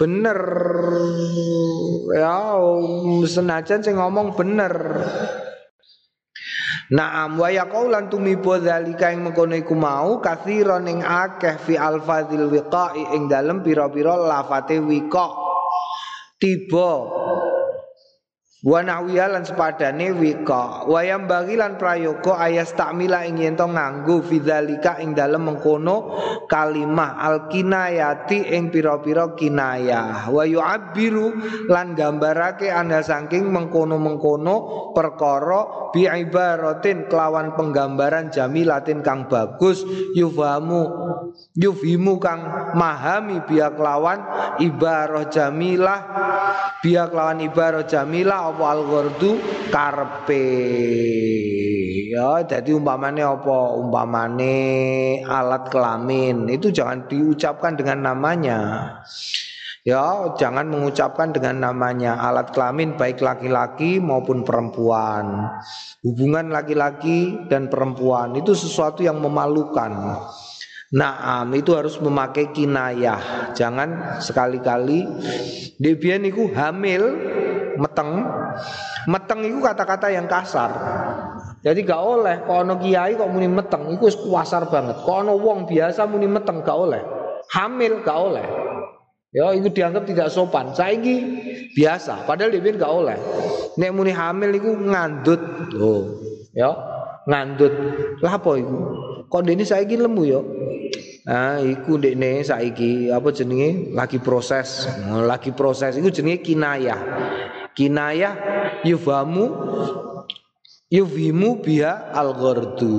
[0.00, 0.40] bener.
[2.16, 2.58] Ya
[3.28, 4.74] senajan sing ngomong bener
[6.86, 13.10] Naam wa yaqaulan tumibo zalika ing mengkono iku mau kathiron ing akeh fi alfadzil wiqa'i
[13.10, 15.26] ing dalem pira-pira lafate wiqa.
[16.38, 16.90] Tiba
[18.66, 24.98] wa nahwiya lan sepadane wika wa yang bagilan prayoga ayas takmila ing yen nganggo fidzalika
[24.98, 26.18] ing dalem mengkono
[26.50, 30.30] kalimah al kinayati ing pira-pira kinayah.
[30.30, 31.26] Wa yu'abbiru
[31.70, 39.80] lan gambarake anda saking mengkono-mengkono perkara bi ibaratin kelawan penggambaran jamilatin kang bagus
[40.12, 40.88] yufamu
[41.56, 44.20] yufimu kang mahami biak lawan
[44.60, 46.00] ibarah jamilah
[46.84, 49.36] biak lawan ibarah jamilah apa al-ghardu
[49.68, 50.48] karpe
[52.16, 53.58] ya jadi umpamane apa?
[53.76, 54.56] Umpamane
[55.20, 56.48] alat kelamin.
[56.48, 58.58] Itu jangan diucapkan dengan namanya.
[59.86, 62.18] Ya, jangan mengucapkan dengan namanya.
[62.18, 65.46] Alat kelamin baik laki-laki maupun perempuan.
[66.02, 70.18] Hubungan laki-laki dan perempuan itu sesuatu yang memalukan.
[70.94, 73.50] Naam itu harus memakai kinayah.
[73.58, 75.02] Jangan sekali-kali.
[75.82, 77.02] Debian itu hamil
[77.74, 78.22] meteng.
[79.10, 80.70] Meteng itu kata-kata yang kasar.
[81.66, 85.02] Jadi gak oleh kok ono kiai kok muni meteng itu kasar banget.
[85.02, 87.02] Kok ono wong biasa muni meteng gak oleh.
[87.50, 88.46] Hamil gak oleh.
[89.34, 90.70] Ya itu dianggap tidak sopan.
[90.70, 91.16] Saiki
[91.74, 93.18] biasa padahal dia gak oleh.
[93.74, 95.42] Nek muni hamil itu ngandut.
[95.82, 96.22] Oh
[96.54, 96.70] ya
[97.26, 97.74] ngandut.
[98.22, 98.50] Lah apa
[99.26, 100.38] kok ini saiki lemu ya
[101.26, 103.90] Ah, iku dekne saiki apa jenenge?
[103.90, 105.98] Lagi proses, lagi proses.
[105.98, 107.00] Iku jenenge kinayah.
[107.74, 108.34] Kinayah
[108.86, 109.50] yufamu
[110.86, 112.94] yufimu biha al ghardu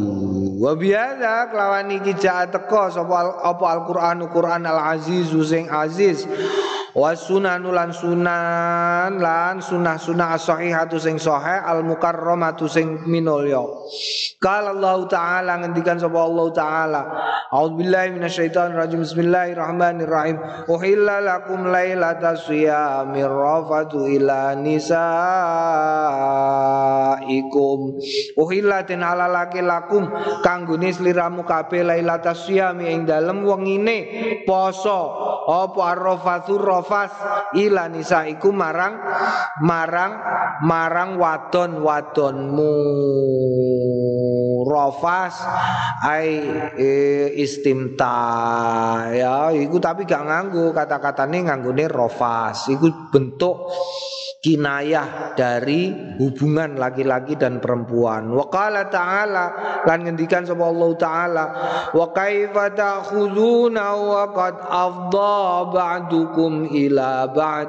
[0.60, 1.16] wa biha
[1.48, 6.28] kelawan iki ja'a teko sapa apa al-Qur'an Qur'an al-Aziz sing aziz
[6.98, 13.62] wa sunanu lan sunan lan sunah-sunah as-sahihatu sing sahih al-mukarramatu sing minulya.
[14.42, 17.02] Qala Allah taala ngendikan sapa Allah taala,
[17.54, 19.06] A'udzubillahi minasyaitonir rajim.
[19.06, 20.36] Bismillahirrahmanirrahim.
[20.68, 24.58] Uhilla lakum lailatas siyamir ila.
[28.38, 30.06] Uhilla den halalake lakum
[30.44, 32.92] kanggone sliramu kabeh lailatas siyami.
[32.92, 33.98] Ing dalem wengine
[34.44, 35.00] poso
[35.48, 37.12] apa arrafatu rafas
[37.56, 39.00] ila nisaiku marang
[39.64, 40.12] marang
[40.64, 42.76] marang wadon wadonmu.
[44.68, 45.36] Rafas
[46.04, 46.44] ai
[46.76, 46.92] e,
[47.40, 48.20] istimta.
[49.16, 53.72] Ya iku tapi gak nganggo kata-katane nganggone rafas iku bentuk
[54.44, 55.90] kinayah dari
[56.22, 57.07] hubungan laki-laki
[57.40, 58.28] dan perempuan.
[58.36, 59.46] Wa qala ta'ala
[59.88, 61.46] lan ngendikan sapa Allah taala
[61.96, 65.40] wa kaifa ta'khuduna wa qad afdha
[65.72, 67.68] ba'dukum ila ba'd.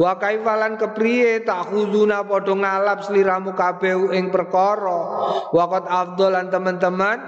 [0.00, 5.00] Wa kaifa lan kepriye ta'khuduna padha ngalap sliramu kabeh ing perkara.
[5.52, 7.18] Wa qad afdha lan teman-teman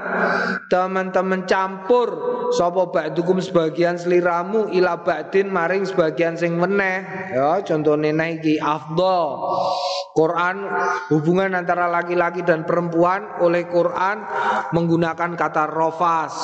[0.72, 2.08] teman-teman campur
[2.56, 7.04] sapa ba'dukum sebagian sliramu ila ba'din maring sebagian sing meneh.
[7.32, 9.42] Ya contone iki afdol
[10.14, 10.56] Quran
[11.08, 14.22] hubungan antara laki-laki dan perempuan oleh Quran
[14.70, 16.34] menggunakan kata rofas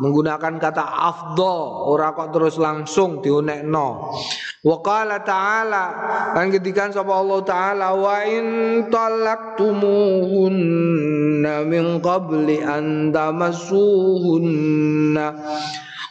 [0.00, 1.92] menggunakan kata afdol.
[1.92, 4.16] Ora kok terus langsung diunekno.
[4.60, 5.84] Wa qala ta'ala
[6.36, 8.44] kan ketika sapa Allah taala wa in
[8.88, 15.26] talaktumuhunna min qabli an tamassuhunna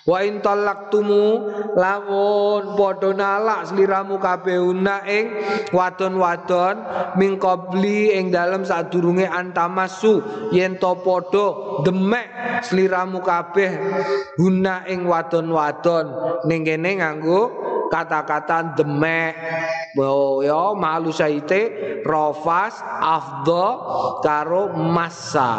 [0.09, 5.29] Wa in talaqtumu lamun padha nalak sliramu kabeh una ing
[5.69, 6.81] wadon-wadon
[7.21, 10.17] ming qabli ing dalem sadurunge antamasu
[10.49, 12.25] yen to padha demek
[12.65, 13.69] sliramu kabeh
[14.33, 16.05] guna ing wadon-wadon.
[16.49, 17.41] Ning kene nganggo
[17.93, 19.37] kata-kata demek.
[20.01, 21.69] Oh malu saite
[22.01, 23.67] rofas afdha
[24.25, 25.51] karo massa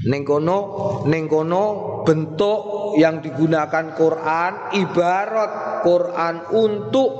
[0.00, 0.58] Ning kono
[1.04, 1.64] ning kono
[2.08, 2.60] bentuk
[2.96, 7.10] yang digunakan Quran ibarat Quran untuk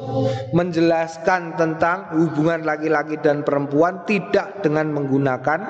[0.56, 5.60] menjelaskan tentang hubungan laki-laki dan perempuan tidak dengan menggunakan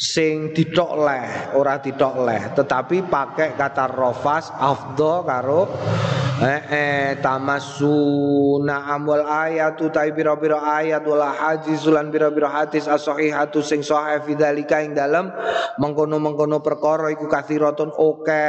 [0.00, 2.42] sing ditok leh ora ditok leh.
[2.56, 5.68] Tetapi pakai kata rofas afdo karo
[6.40, 8.88] eh, eh tamasuna.
[8.88, 14.96] Amwal ayat utai biro-biro ayat wala hadis sulan biro-biro hadis as-sahihatu sing sahih fidzalika ing
[14.96, 15.28] dalem.
[15.76, 18.48] Mengkono-mengkono perkara iku kathiratun oke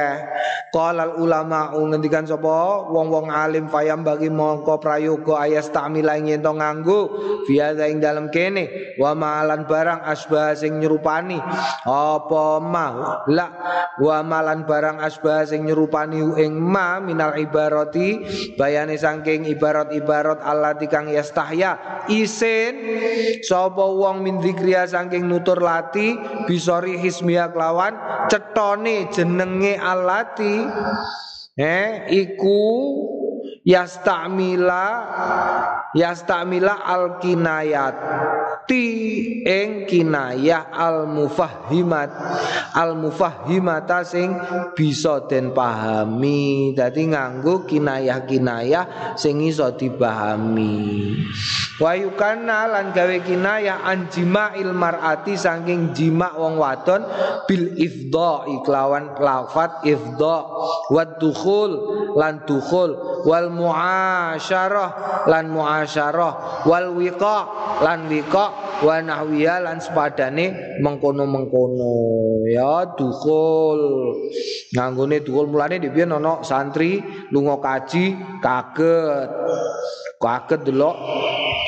[0.72, 2.88] qala ulama ngendikan sapa?
[2.88, 7.12] Wong-wong alim fayam bagi mongko prayoga ayas ta'mila ing yen nganggo.
[7.44, 11.41] Fiadza ing dalem kene wa malan barang asbah sing nyerupani
[11.86, 12.88] apa ma
[13.28, 13.48] la
[14.00, 18.26] wa malan barang asbah sing nyerupani ing ma minal ibarati
[18.56, 22.04] bayane saking ibarat-ibarat Allah kang yastahya.
[22.10, 22.76] Isin
[23.46, 26.18] sapa wong min dzikriya saking nutur lati
[26.50, 27.94] bisori hismiya kelawan
[28.28, 30.66] cetone jenenge alati.
[31.60, 32.64] Eh iku
[33.68, 34.86] yastamila
[35.94, 37.96] yastamila al kinayat
[38.72, 38.88] ti
[39.44, 42.08] ing kinayah al mufahimat
[42.72, 44.32] al mufahimata sing
[44.72, 46.72] bisa den pahami.
[46.72, 51.20] Dadi nganggo kinayah-kinayah sing iso dipahami.
[51.82, 57.02] Wa yukana lan gawe kinayah anjima il mar'ati saking jima wong wadon
[57.50, 60.38] bil ifdha iklawan lafat ifdha
[60.94, 61.72] wa dukhul
[62.14, 62.94] lan dukhul
[63.26, 67.38] wal muasyarah lan muasyarah wal wiqa
[67.82, 71.96] lan wiqa wa nahwiya lan sepadane mengkono-mengkono.
[72.50, 73.80] Ya dukul
[74.74, 79.30] nganggone dukul mulane dibiyen ana santri lunga kaji kaget.
[80.22, 80.96] Kaget delok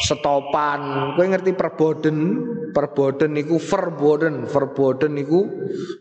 [0.06, 1.14] setopan.
[1.18, 2.18] Kowe ngerti perboden?
[2.74, 4.50] Perboden niku verboden.
[4.50, 5.46] Verboden niku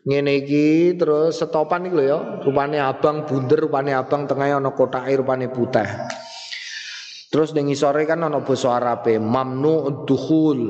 [0.08, 5.12] ngene iki terus setopan niku lho ya rupane abang bunder rupane abang tengahnya ana kotake
[5.20, 5.84] rupane putih
[7.32, 10.60] Terus ning sore kan ana basa Arabe mamnu dukhul.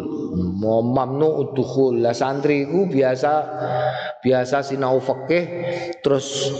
[0.62, 1.98] Mamnu dukhul.
[1.98, 3.32] Lah santri iku biasa
[4.22, 5.44] biasa sinau fikih
[6.06, 6.54] terus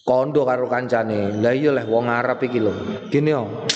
[0.00, 1.44] kondo karo kancane.
[1.44, 2.72] Lah iya leh wong Arab iki lho.
[3.12, 3.68] Gini yo.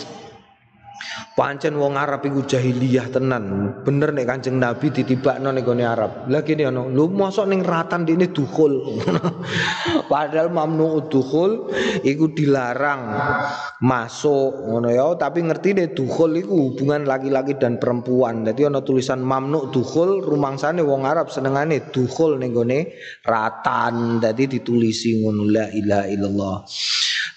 [1.39, 3.71] Pancen wong Arab iku jahiliyah tenan.
[3.87, 6.27] Bener nek Kanjeng Nabi ditibakno ning gone Arab.
[6.27, 8.83] Lah kene ono, lu mosok ning ratan dene dukhul.
[10.11, 11.71] Padahal mamnu dukhul
[12.03, 13.15] iku dilarang
[13.79, 18.43] masuk ngono ya, tapi ngerti deh dukhul iku hubungan laki-laki dan perempuan.
[18.43, 22.91] Jadi ono tulisan mamnu dukhul rumangsane wong Arab senengane dukhul ning gone
[23.23, 24.19] ratan.
[24.19, 26.57] Jadi ditulisi ngono la ilaha illallah.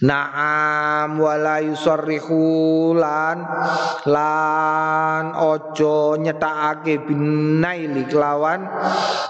[0.02, 3.46] Naam wala yusarrihu lan
[4.10, 8.66] lan ojo nyetakake binaili kelawan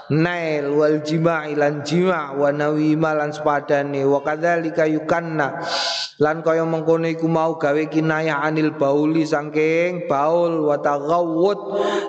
[0.07, 4.07] nail wal jima' lan jima' wa nawi malan sepadane.
[4.07, 5.59] Wa kadzalika yukanna
[6.21, 11.59] lan kaya mengkono iku mau gawe kinayah anil bauli saking baul wa taghawud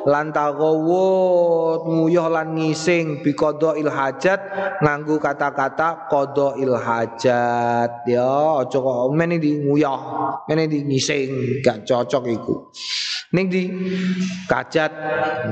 [0.04, 3.32] lan taghawud nguyuh lan ngising bi
[3.80, 4.40] il hajat
[4.84, 6.12] nganggo kata-kata
[6.60, 10.00] il hajat ya aja kok di nguyah,
[10.44, 12.54] mene di ngising, gak cocok iku.
[13.32, 13.64] Ning di
[14.44, 14.92] kajat.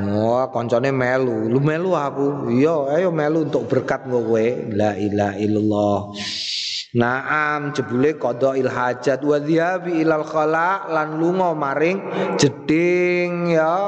[0.05, 1.49] Wah, oh, koncone melu.
[1.49, 2.53] Lu melu aku.
[2.53, 4.47] Iya, ayo melu untuk berkat kowe.
[4.77, 5.99] La ilaha illallah.
[6.91, 8.19] Naam jebule
[8.59, 12.03] il hajat wa ilal khala lan lunga maring
[12.35, 13.79] jeding ya.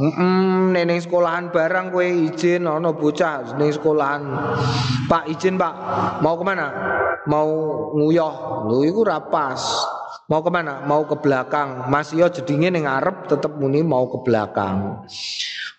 [0.00, 4.24] Mm neneng sekolahan barang kowe izin ana bocah ning sekolahan.
[5.12, 5.74] Pak izin Pak,
[6.24, 6.66] mau ke mana?
[7.28, 7.48] Mau
[7.92, 8.64] nguyah.
[8.64, 9.60] Lho iku rapas.
[10.32, 10.80] Mau ke mana?
[10.88, 11.90] Mau ke belakang.
[11.92, 15.04] Mas yo jedinge ning ngarep tetep muni mau ke belakang.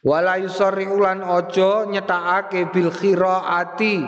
[0.06, 4.02] Wala yusari ulan ojo nyetakake bil khiraati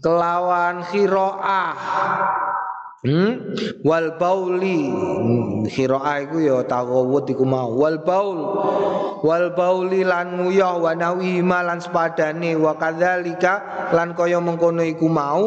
[0.00, 1.76] kelawan khiroah.
[3.00, 3.56] Hmm?
[3.80, 4.92] wal bauli.
[5.72, 7.72] Khiroah iku ya tagawut iku mau.
[7.72, 8.38] Wal baul.
[9.24, 12.60] Wal bauli lan nguyah wa nawi lan sepadane.
[12.60, 15.44] Wa lan kaya mengkono iku mau.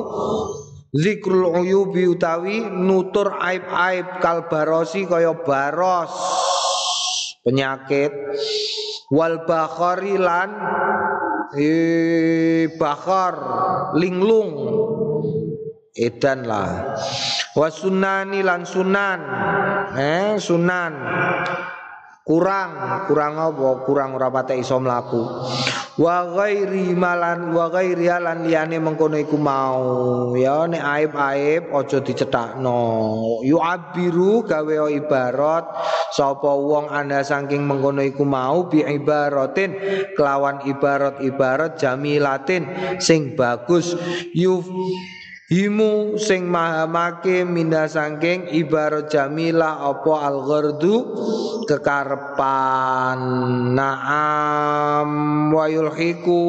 [0.94, 6.14] Zikrul uyubi utawi nutur aib-aib kal barosi kaya baros.
[7.46, 8.14] Penyakit.
[9.14, 10.50] Wal bakhari lan
[11.58, 13.36] eh bakhar
[13.98, 14.52] linglung
[15.94, 16.98] edan lah
[17.54, 19.20] wasunani lan sunan.
[19.94, 20.94] Eh sunan
[22.24, 23.84] kurang kurang apa?
[23.84, 25.22] Kurang ora patek iso mlaku.
[26.00, 30.32] Wa ghairi malan wa ghairi lan liyane mengkono iku mau.
[30.34, 32.80] Ya nek aib-aib aja dicetakno
[33.44, 35.66] yu abiru gawe ibarat.
[36.16, 39.76] Sapa wong ana saking mengkono iku mau bi ibaratin.
[40.16, 42.64] Kelawan ibarat-ibarat jamilatin
[43.04, 43.94] sing bagus.
[44.32, 44.64] Yu
[45.44, 50.96] Himu sing mahamake minda sangking ibarat jamilah opo al ghardu
[51.68, 53.20] kekarepan.
[53.76, 55.12] Naam.
[55.52, 56.40] Wa yulhiku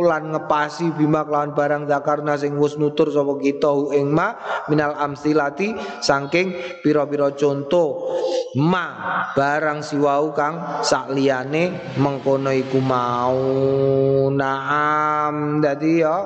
[0.00, 4.32] lan ngepasi bima kelawan barang zakarna sing wis nutur sapa kita ing ma
[4.72, 8.16] minal amsilati sangking pira-pira contoh
[8.56, 8.96] ma
[9.36, 13.44] barang siwau kang sak liyane mengkono iku mau.
[14.32, 15.60] Naam.
[15.60, 16.16] Dadi ya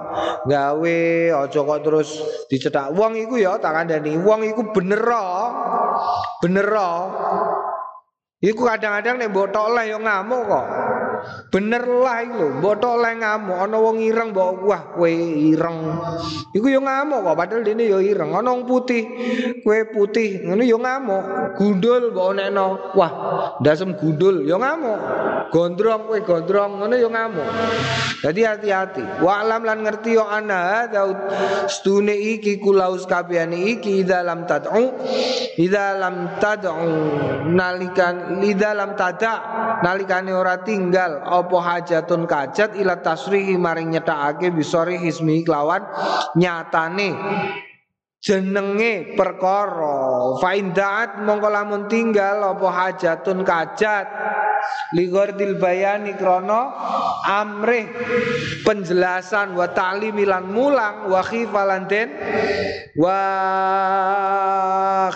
[0.46, 0.98] gawe
[1.42, 5.02] aja kok terus dicetak wong iku ya tak kandhani wong iku bener
[6.42, 6.68] bener
[8.42, 10.66] iku kadang-kadang nek mbok tok leh yo ngamuk kok
[11.52, 15.12] Bener lah iku mbok tok ngamuk, wong ireng mbok wah kowe
[15.52, 15.78] ireng.
[16.56, 18.32] Iku yo ngamuk kok padahal dene yo ireng.
[18.32, 19.04] Ana wong putih,
[19.60, 21.22] kowe putih, ngono yo ngamuk.
[21.60, 22.66] Gundul mbok onekno,
[22.96, 23.12] wah
[23.60, 24.98] dasem gundul yo ngamuk.
[25.52, 27.48] Gondrong kowe gondrong ngono yo ngamuk.
[28.22, 29.20] Jadi hati-hati.
[29.20, 31.18] Wa alam lan ngerti yo ana daud
[31.68, 34.94] stune iki kulaus kabehane iki dalam tad'u
[35.58, 36.72] idza lam tad'u
[37.50, 39.34] nalikan idza lam tada
[39.82, 45.84] nalikane ora tinggal apa hajatun kajat ila tasrihi maring nyetakake bisori hismi kelawan
[46.38, 47.12] nyatane.
[48.22, 50.38] Jenenge perkara.
[50.38, 54.06] Fa indaat mongko lamun tinggal apa hajatun kajat
[54.96, 56.72] ligordil bayani krono
[57.24, 57.88] amrih
[58.66, 62.08] penjelasan wa ta'limilan mulang wa khifalanten
[62.98, 63.20] wa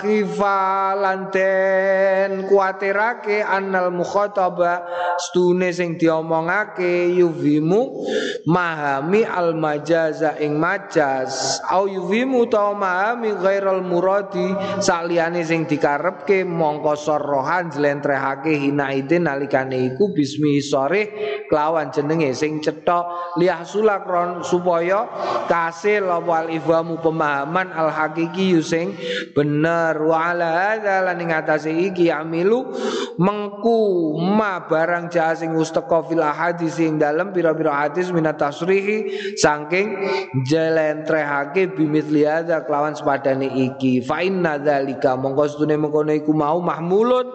[0.01, 4.87] khifalanten kuatirake annal mukhataba
[5.21, 8.07] stune sing diomongake yuvimu
[8.49, 11.61] mahami al majaza ing majaz.
[11.69, 20.09] Au yuvimu ta mahami ghairal muradi saliyane sing dikarepke mongko sorohan jlentrehake hinaidin nalikane iku
[20.17, 21.13] bismi sore
[21.53, 25.05] kelawan jenenge sing cetok liah sulakron supaya
[25.45, 28.97] kasil wal ifhamu pemahaman al hakiki sing
[29.37, 30.01] bener.
[30.01, 32.73] Wa ala ing atase iki amilu
[33.21, 36.25] mengku ma barang jaha sing ustaka fil
[36.73, 40.01] sing dalem pira-pira hadis minat tasrihi saking
[40.49, 44.01] jelentrehake bimithli hadza kelawan sepadane iki.
[44.01, 47.27] Fa inna dzalika mongko sedune mengkono iku mau mahmulun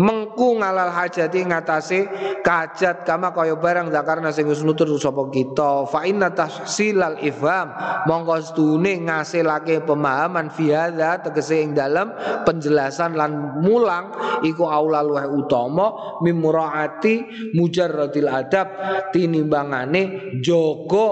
[0.00, 2.00] mengku ngalal hajati ngatasi
[2.42, 5.86] kajat kama kaya barang zakarna sing wis nutur sapa kita.
[5.86, 7.70] Fa inna tahsilal ifham
[8.10, 12.10] mongko stune ngasilake pemahaman fi hadza tegese ing dalem
[12.42, 14.10] penjelasan lan mulang
[14.42, 18.66] iku aula luwih utama mimuraati mujarradil adab
[19.14, 21.10] tinimbangane jogo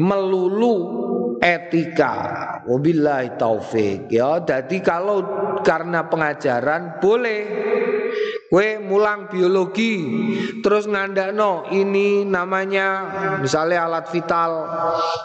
[0.00, 0.74] melulu
[1.42, 2.14] etika.
[2.62, 7.42] Wabillahi taufik ya jadi kalau karena pengajaran boleh
[8.52, 9.96] kue mulang biologi
[10.60, 13.08] terus ngandakno ini namanya
[13.40, 14.68] misalnya alat vital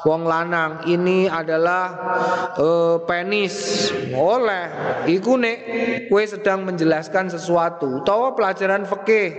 [0.08, 1.92] wong lanang ini adalah
[2.56, 4.72] uh, penis oleh
[5.12, 5.58] iku nek
[6.08, 9.36] kue sedang menjelaskan sesuatu utawa pelajaran fikih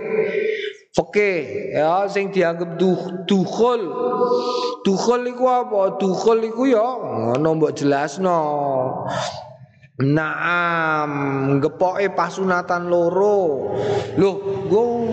[0.89, 3.81] Fikih ya sing dianggap duh, dukhul.
[4.81, 6.01] Dukhul iku apa?
[6.01, 8.41] Dukhul iku ya ngono mbok jelasno.
[9.99, 11.11] Naam,
[11.59, 13.67] gepoke pasunatan loro.
[14.15, 14.35] Loh,
[14.71, 15.11] go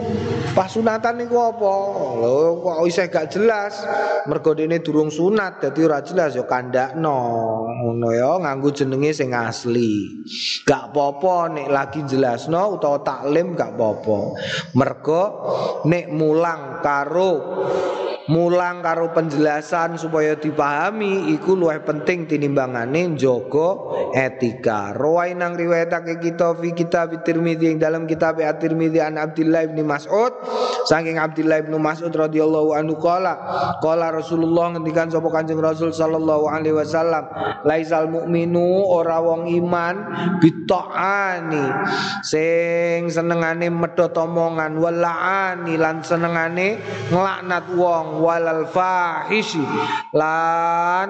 [0.55, 1.75] pasunatan niku apa?
[2.23, 3.83] Loh, kok isih gak jelas.
[4.31, 7.19] Mergo dene durung sunat, dadi ora jelas ya kandakno.
[7.67, 10.23] Ngono ya, nganggo jenenge sing asli.
[10.63, 14.19] Gak apa-apa nek lagi jelasno utawa taklim gak apa-apa.
[14.79, 15.23] Mergo
[15.83, 17.33] nek mulang karo
[18.27, 23.69] mulang karo penjelasan supaya dipahami iku luwih penting tinimbangane njaga
[24.15, 24.91] etika.
[24.95, 30.33] Rawai nang riwayatake kita fi kitab Tirmizi ing dalam kitab At-Tirmizi an Abdullah bin Mas'ud
[30.87, 33.35] saking Abdullah bin Mas'ud radhiyallahu anhu qala
[33.83, 37.27] qala Rasulullah ngendikan sapa Kanjeng Rasul sallallahu alaihi wasallam
[37.67, 39.95] laisal mukminu ora wong iman
[40.39, 41.67] bitaani
[42.23, 46.79] sing senengane medhot omongan walaani lan senengane
[47.11, 49.63] nglaknat wong walal fahishi
[50.17, 51.09] lan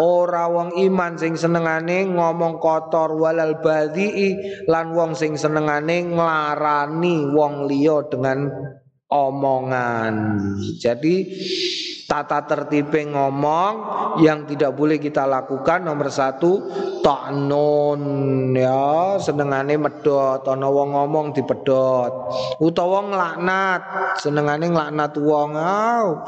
[0.00, 7.66] ora wong iman sing senengane ngomong kotor walal badii lan wong sing senengane nglarani wong
[7.66, 8.50] liya dengan
[9.14, 10.14] omongan.
[10.80, 11.14] Jadi
[12.22, 13.74] tata tertib ngomong
[14.22, 15.82] yang tidak boleh kita lakukan.
[15.82, 16.62] Nomor satu
[17.02, 18.02] ta'nun
[18.54, 19.18] ya.
[19.18, 22.12] Senengane medot ana wong ngomong dipedot
[22.62, 23.82] utawa nglaknat.
[24.22, 26.22] Senengane nglaknat wong oh.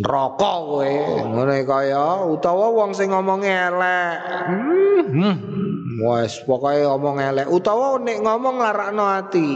[0.00, 0.92] Rokok kowe.
[1.28, 4.16] Ngono kaya utawa wong sing ngomong elek.
[5.10, 5.36] Hmm,
[6.04, 7.46] wes pokoke ngomong elek.
[7.48, 9.48] Utawa nek ngomong larakno ati.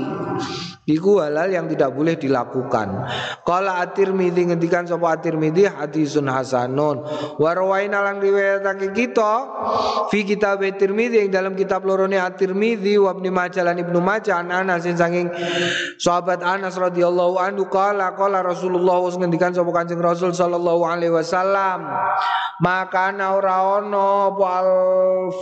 [0.85, 3.09] Iku halal yang tidak boleh dilakukan.
[3.41, 7.01] Kala At-Tirmidzi ngendikan sapa At-Tirmidzi hadisun hasanun.
[7.41, 9.33] Wa rawaina lang riwayatake kita
[10.13, 14.53] fi kitab At-Tirmidzi yang dalam kitab lorone At-Tirmidzi wa Ibnu Majah lan Ibnu Majah an
[14.53, 15.33] Anas saking
[15.97, 21.87] sahabat Anas radhiyallahu anhu kala kala Rasulullah ngendikan sapa Kanjeng Rasul sallallahu alaihi wasallam.
[22.59, 24.73] Maka ora ono wal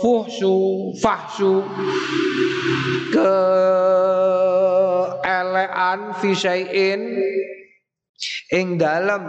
[0.01, 1.61] fuhsu fahsu
[3.13, 3.37] ke
[5.21, 7.01] elean fi syai'in
[8.53, 9.21] ing dalam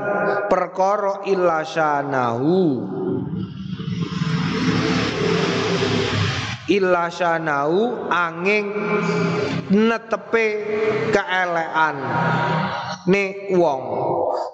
[0.48, 2.56] perkara illa syanahu.
[6.64, 8.72] Illa syanau angin
[9.68, 10.48] netepe
[11.12, 11.96] keelekan
[13.06, 13.82] ne wong.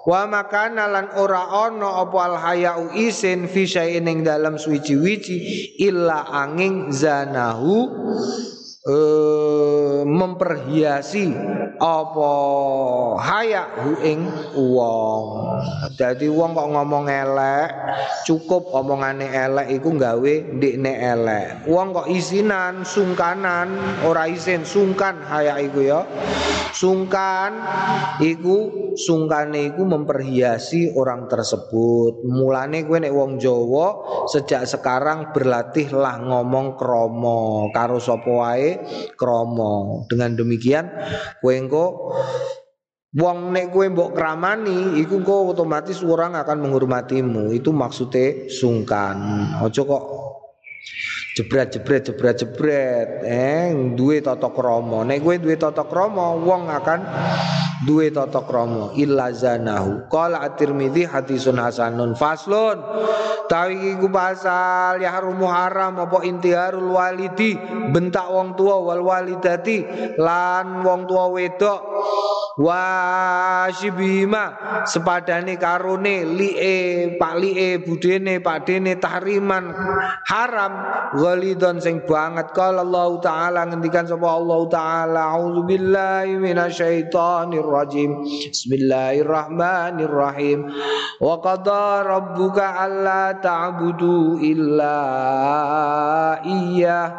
[0.05, 3.65] Wa makana lan ora ana apa al hayau isin fi
[4.01, 7.89] ing dalam suci-wici illa angin zanahu
[8.87, 11.33] uh, memperhiasi
[11.81, 12.33] apa
[13.17, 14.21] haya hu ing
[14.53, 15.25] wong.
[15.97, 17.69] Dadi wong kok ngomong elek,
[18.25, 21.45] cukup omongane elek iku gawe ndekne elek.
[21.65, 23.73] Wong kok isinan, sungkanan,
[24.05, 26.01] ora isin sungkan haya iku ya.
[26.71, 27.51] Sungkan
[28.23, 32.23] iku sungkane iku memperhiasi orang tersebut.
[32.25, 33.87] Mulane kowe nek wong Jawa
[34.29, 38.70] sejak sekarang berlatihlah ngomong kromo karo sapa wae
[39.17, 40.05] kromo.
[40.07, 40.85] Dengan demikian
[41.39, 41.85] kowe engko
[43.11, 47.51] Wong nek kowe mbok kramani iku kok otomatis orang akan menghormatimu.
[47.51, 49.19] Itu maksudnya sungkan.
[49.59, 50.03] Ojo kok
[51.37, 53.09] jebret jebret jebret jebret.
[53.23, 55.07] Eh duwe tata krama.
[55.07, 56.99] Nek kowe duwe tata krama wong akan
[57.87, 58.91] duwe tata krama.
[58.99, 60.11] Illa zanahu.
[60.11, 62.77] Qala at-tirmidzi hadisun hasanun faslun.
[63.47, 67.59] Tawi iku pasal ya harumu haram apa intiharul walidi?
[67.91, 69.83] Bentak wong tua wal walidati
[70.15, 71.81] lan wong tua wedok
[72.59, 79.71] wa shibima sepadane karone li'e pak li'e budene pak dene tahriman
[80.27, 80.91] haram.
[81.11, 82.55] Ghalidon sing banget.
[82.55, 90.71] Kalau Allah taala ngendikan sapa Allah taala auzubillahi minasyaitonir rajim bismillahirrahmanirrahim.
[91.19, 94.99] Wa qada rabbuka alla ta'budu illa
[96.47, 97.11] iyyah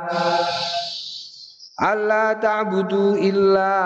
[1.81, 3.77] alla ta'budu illa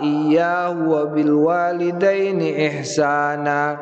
[0.00, 3.76] iyyahu wa bil walidaini ihsana.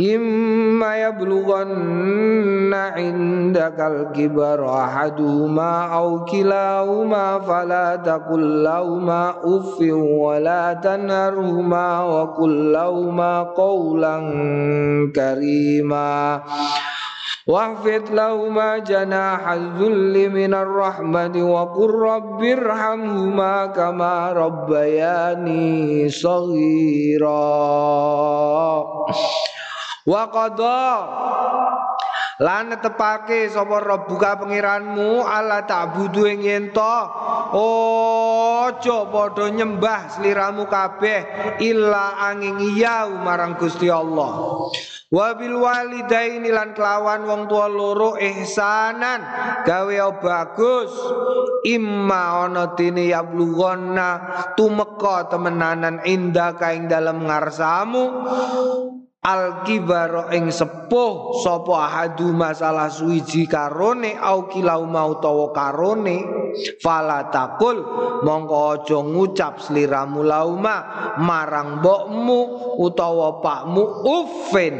[0.00, 12.32] Imma yablughanna indakal kibar ahaduhuma aw kilahuma fala taqul lahuma uffin wa la tanharhuma wa
[12.32, 14.24] qul lahuma qawlan
[15.12, 16.40] karima
[17.48, 27.38] واحفظ لهما جناح الذل من الرحمة وقل رب ارحمهما كما ربياني صغيرا.
[30.06, 30.88] وقضى
[32.38, 36.70] Lan tepake sapa buka pengiranmu ala ta'budu ing yen
[38.78, 41.26] aja padha nyembah sliramu kabeh
[41.58, 44.54] illa angin iya marang Gusti Allah.
[45.10, 49.24] Wabil walidaini lan kelawan wong tua loro ihsanan
[49.66, 50.94] gawe bagus
[51.66, 54.10] imma ana dene yablughonna
[54.54, 58.04] tumeka temenanan indah kaing dalam ngarsamu
[59.28, 66.24] al kibaro ing sepuh sapa ahadu masalah suwiji karone au kilau mau tawa karone
[66.80, 67.76] fala takul
[68.24, 70.76] mongko aja ngucap sliramu lauma
[71.20, 72.40] marang mbokmu
[72.78, 74.74] utawa pakmu uffin.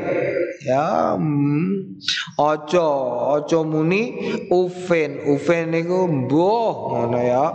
[0.63, 2.03] Ya hmm.
[2.39, 4.03] aja muni
[4.51, 5.35] uffin.
[5.35, 7.47] Uffin niku mbuh ngono ya.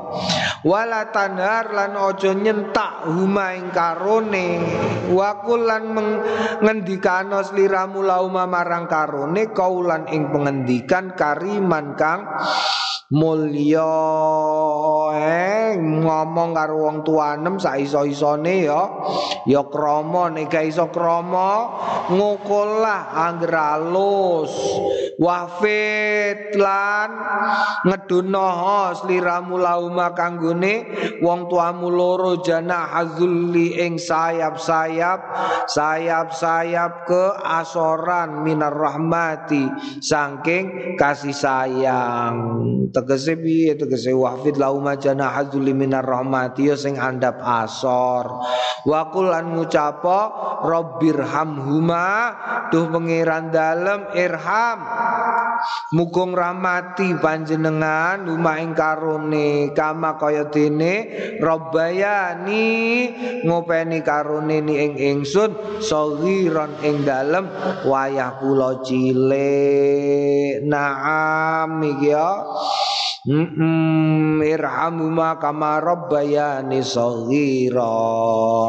[0.67, 4.47] Wala tanhar lan aja nyentak huma ing karone.
[5.11, 5.83] Wakul lan
[6.83, 12.27] ngendikano sliramu lauma marang karone kaulan ing pengendikan kariman kang
[13.15, 13.95] mulya.
[15.13, 18.83] Eh ngomong karo wong tuanem sak iso-isone ya.
[19.47, 21.71] Ya krama nek gak iso krama
[22.11, 24.51] ngukul lah angger alus.
[25.21, 27.09] Wafit lan
[27.85, 30.89] ngedunoho sliramu lauma kanggone
[31.21, 35.21] wong tuamu loro jana hazulli ing sayap-sayap
[35.69, 36.33] sayap-sayap
[37.03, 39.67] ke asoran minar rahmati.
[39.99, 42.35] Saking kasih sayang.
[42.93, 43.75] Tegese piye?
[43.75, 46.71] Tegese wahfid lauma jana hazulli minar rahmati.
[46.71, 48.43] Ya sing andap asor.
[48.87, 50.19] Wa qulan ngucapa
[50.63, 52.07] rabbirhamhuma.
[52.71, 54.79] Duh pangeran dalem irham
[55.93, 62.65] Mugung rahmati panjenengan rumah ing karone kama kaya dene Robbayani
[63.45, 67.47] ngopeni karone ni ing ingsun sagiran ing dalem
[67.85, 70.63] wayah kula cilik.
[70.65, 72.29] Naam iki ya.
[73.23, 74.43] Mm -mm,
[75.39, 77.87] kama rabbayani saghira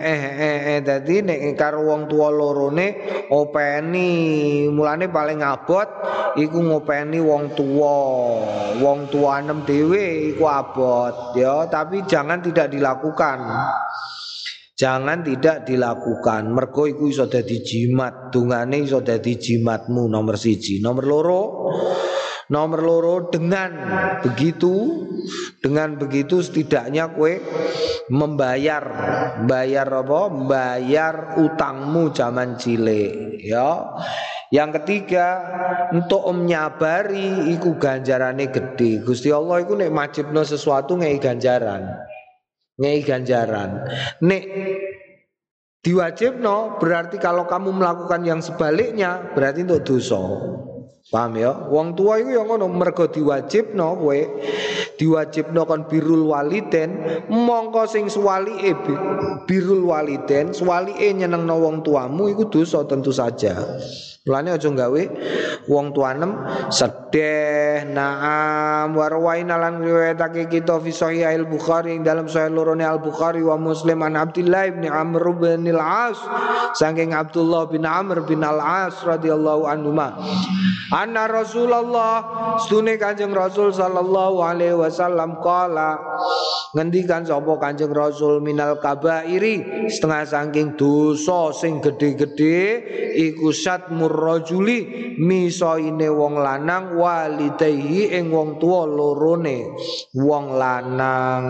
[0.00, 2.96] eh eh eh dadi nek karo wong tuwa lorone
[3.28, 5.88] openi mulane paling abot
[6.40, 7.96] iku ngopeni wong tuwa
[8.80, 13.38] wong tuanem dhewe iku abot ya tapi jangan tidak dilakukan
[14.80, 16.56] Jangan tidak dilakukan.
[16.56, 20.80] Mergo iku iso dadi jimat, dungane iso dadi jimatmu nomor siji.
[20.80, 21.68] Nomor loro,
[22.50, 23.70] nomor loro dengan
[24.20, 25.06] begitu
[25.62, 27.38] dengan begitu setidaknya kue
[28.10, 28.82] membayar
[29.46, 30.22] bayar apa?
[30.28, 33.94] Bayar utangmu zaman cilik, ya.
[34.50, 35.26] Yang ketiga,
[35.94, 38.98] untuk menyabari iku ganjarane gede.
[39.06, 42.10] Gusti Allah iku nek majibno sesuatu ngei ganjaran
[42.80, 43.84] ngei ganjaran.
[44.24, 44.42] Nek
[45.84, 50.20] diwajibno berarti kalau kamu melakukan yang sebaliknya berarti untuk dosa.
[51.10, 51.50] Paham ya?
[51.66, 54.20] Wong tua itu yang ngono mergo diwajibno kowe
[54.94, 58.78] diwajibno kon birul waliden mongko sing suwalike
[59.50, 63.58] birul waliden suwalike nyenengno wong tuamu iku dosa tentu saja.
[64.20, 65.02] Mulane aja gawe
[65.64, 72.84] wong tuanem sedih naam warwain lan riwayatake kita fi sahih al Bukhari dalam sahih lorone
[72.84, 76.20] Al Bukhari wa Muslim an Abdullah bin Amr bin Al As
[76.76, 79.96] saking Abdullah bin Amr bin Al As radhiyallahu anhu
[80.90, 82.14] Anna Rasulullah
[82.60, 85.96] stune Kanjeng Rasul sallallahu alaihi wasallam qala
[86.76, 92.84] ngendikan sapa Kanjeng Rasul minal kabairi setengah saking dosa sing gede-gede
[93.16, 93.54] iku
[94.10, 94.78] syatmur rajuli
[95.18, 99.70] misoine wong lanang walidayhi ing wong tua lorone.
[100.14, 101.44] Wong lanang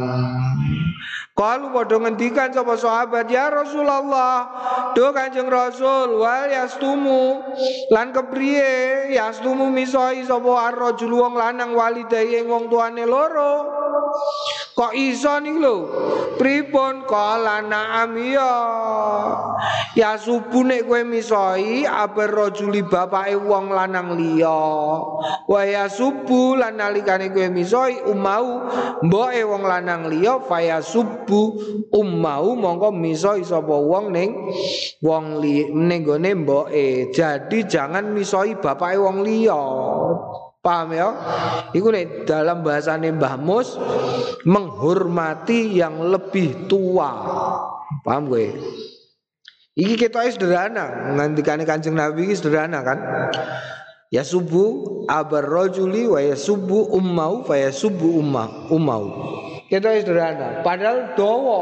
[1.41, 4.45] Kalau padha ngendikan sapa sahabat ya Rasulullah,
[4.93, 7.41] do Kanjeng Rasul wal yastumu
[7.88, 13.80] lan kepriye yastumu misoi sapa ar-rajul wong lanang walidahi ing wong tuane loro.
[14.76, 15.76] Kok iso nih lho?
[16.41, 18.55] Pripun kala na'am ya.
[19.93, 24.62] Ya subuh nek kowe misoi aber rajuli bapake wong lanang liya.
[25.45, 28.72] Wa ya subuh lan nalikane kowe misoi umau
[29.05, 30.80] mboke wong lanang liya fa ya
[31.30, 31.46] subuh
[31.94, 34.34] umau mongko misoi sapa wong ning
[34.98, 37.14] wong li ning gone mboke.
[37.14, 39.62] Jadi jangan misoi bapake wong liya.
[40.60, 41.08] Paham ya?
[41.72, 43.78] Iku nih dalam bahasane Mbah Mus
[44.44, 47.10] menghormati yang lebih tua.
[48.04, 48.52] Paham gue?
[49.72, 52.98] Iki kita sederhana, ngantikane Kanjeng Nabi sederhana kan?
[54.12, 59.04] Ya subuh abar rojuli wa ya subuh ummau fa ya subuh ummah ummau.
[59.66, 61.61] Kita sederhana, padahal dowo.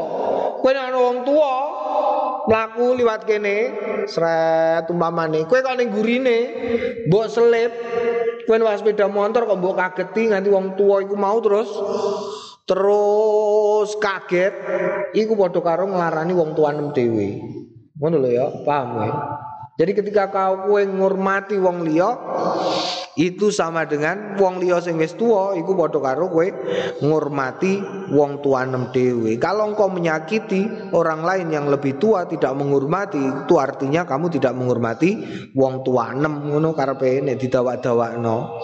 [0.61, 1.53] Kowe nek wong tua
[2.49, 3.73] mlaku liwat kene
[4.05, 5.49] sret umpamane.
[5.49, 6.37] Kowe kok ning gurine
[7.09, 7.73] mbok selip.
[8.45, 11.69] Kowe numpak sepeda motor kok mbok kageti nganti wong tua iku mau terus.
[12.65, 14.53] Terus kaget
[15.17, 17.41] iku padha karo nglarani wong tuanem dhewe.
[17.97, 19.13] Ngono lho ya paham ya
[19.79, 22.11] jadi ketika kau kue ngurmati wong liya
[23.19, 26.47] itu sama dengan wong liya sing wis tuwa iku padha karo kowe
[27.03, 27.83] ngurmati
[28.15, 29.35] wong tuanem dhewe.
[29.35, 35.19] Kalau engkau menyakiti orang lain yang lebih tua tidak menghormati, itu artinya kamu tidak menghormati
[35.51, 38.63] wong tuanem ngono karepe nek didawak-dawakno.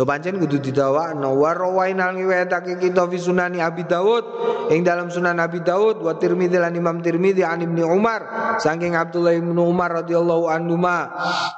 [0.00, 4.24] Yo pancen kudu didawakno wa rawainal ngiwetake kita fi sunani Abi Daud
[4.72, 8.56] ing dalam sunan Abi Daud wa Tirmidzi lan Imam Tirmidzi an Ibnu Umar.
[8.64, 11.04] Saking Abdullah bin Umar radhiyallahu anhu ma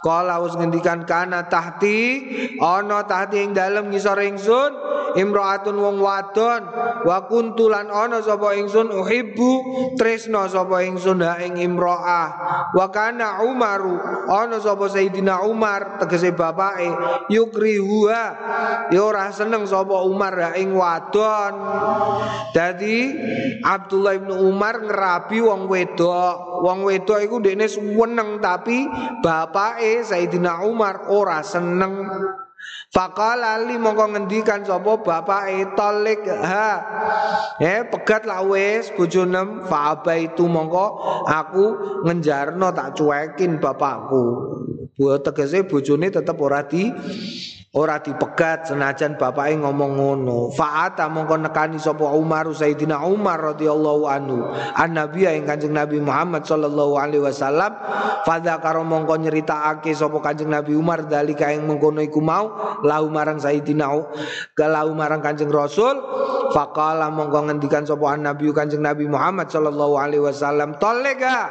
[0.02, 2.26] qala us ngendikan kana tahti
[2.58, 4.74] ana tahti ing dalem ngisor ingsun
[5.18, 6.62] imraatun wong wadon
[7.02, 9.50] wa kuntulan ana sapa ingsun uhibbu
[9.96, 12.28] tresno sapa ingsun ha ing imraah
[12.72, 13.96] wa kana Umaru
[14.28, 16.88] ana sapa Sayyidina Umar tegese bapake
[17.28, 18.24] yukrihuha
[18.90, 21.54] ya ora seneng sapa Umar ya ing wadon.
[22.52, 22.98] Dadi
[23.62, 26.62] Abdullah bin Umar ngerabi wong wedok.
[26.62, 28.86] Wong wedok iku ndekne seneng tapi
[29.20, 32.06] bapake Sayyidina Umar ora seneng.
[32.92, 36.70] Fakala ali mongko ngendikan sapa bapake tolik ha.
[37.56, 41.64] Eh pegat lah wis bojonem fa itu mongko aku
[42.04, 44.24] ngenjarno tak cuekin bapakku.
[44.92, 46.92] Buat tegese bojone tetep ora di
[47.72, 50.52] Ora dipegat senajan bapake ngomong ngono.
[50.52, 54.44] Fa'ata mongko nekani sapa Umar Sayyidina Umar radhiyallahu anhu.
[54.76, 57.72] An Nabi ing Kanjeng Nabi Muhammad sallallahu alaihi wasallam
[58.28, 63.40] fadha karo mongko nyeritakake sapa Kanjeng Nabi Umar dalika ing mengkono iku mau lau marang
[63.40, 65.96] Sayyidina lau marang Kanjeng Rasul
[66.52, 71.48] faqala mongko ngendikan sapa An Nabi Kanjeng Nabi Muhammad sallallahu alaihi wasallam tolega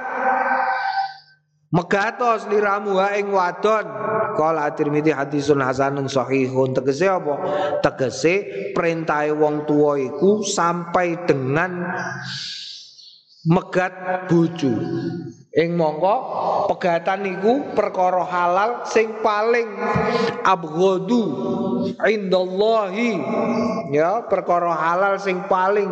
[1.71, 3.87] Megatos liramu ha ing wadon
[4.35, 7.35] Kala At-Tirmidzi hadisun hasanun sahihun tegese apa?
[7.79, 8.35] Tegese
[8.75, 11.79] perintah wong tua iku sampai dengan
[13.47, 13.93] megat
[14.29, 14.73] bojo.
[15.51, 16.15] Ing mongko
[16.71, 19.67] pegatan niku perkara halal sing paling
[20.47, 21.21] abghadu
[21.99, 23.19] indallahi.
[23.91, 25.91] Ya perkara halal sing paling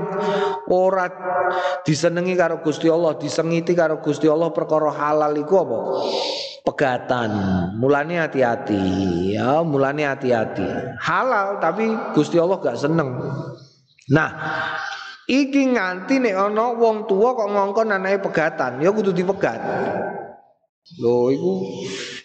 [0.72, 1.12] ora
[1.84, 5.80] disenengi karo Gusti Allah disengiti karo Gusti Allah perkara halal iku apa?
[6.64, 7.32] Pegatan.
[7.76, 8.80] Mulane hati-hati.
[9.36, 10.96] Ya mulane hati-hati.
[11.04, 13.12] Halal tapi Gusti Allah gak seneng.
[14.08, 14.30] Nah
[15.30, 19.62] Iki nganti nek ana wong tua kok ngongkon anake pegatan, ya kudu dipegat.
[20.98, 21.54] Loh iku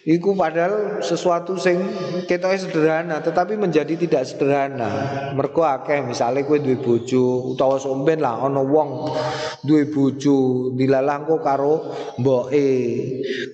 [0.05, 1.81] iku padahal sesuatu sing
[2.29, 4.91] ketoke sederhana tetapi menjadi tidak sederhana.
[5.33, 9.17] Mergo akeh misale kowe duwe bojo utawa somben lah ana wong
[9.65, 11.75] duwe bojo dilalah kok karo
[12.21, 12.69] mboke.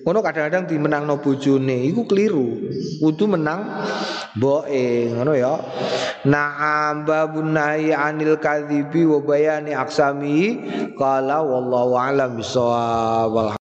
[0.03, 2.67] Ngono kadang-kadang dimenangno bojone iku keliru.
[2.99, 3.87] Kudu menang
[4.35, 5.55] mboke ngono ya.
[6.27, 10.59] Na'am babun nahi anil kadhibi wa bayani aksami
[10.99, 12.37] qala wallahu a'lam.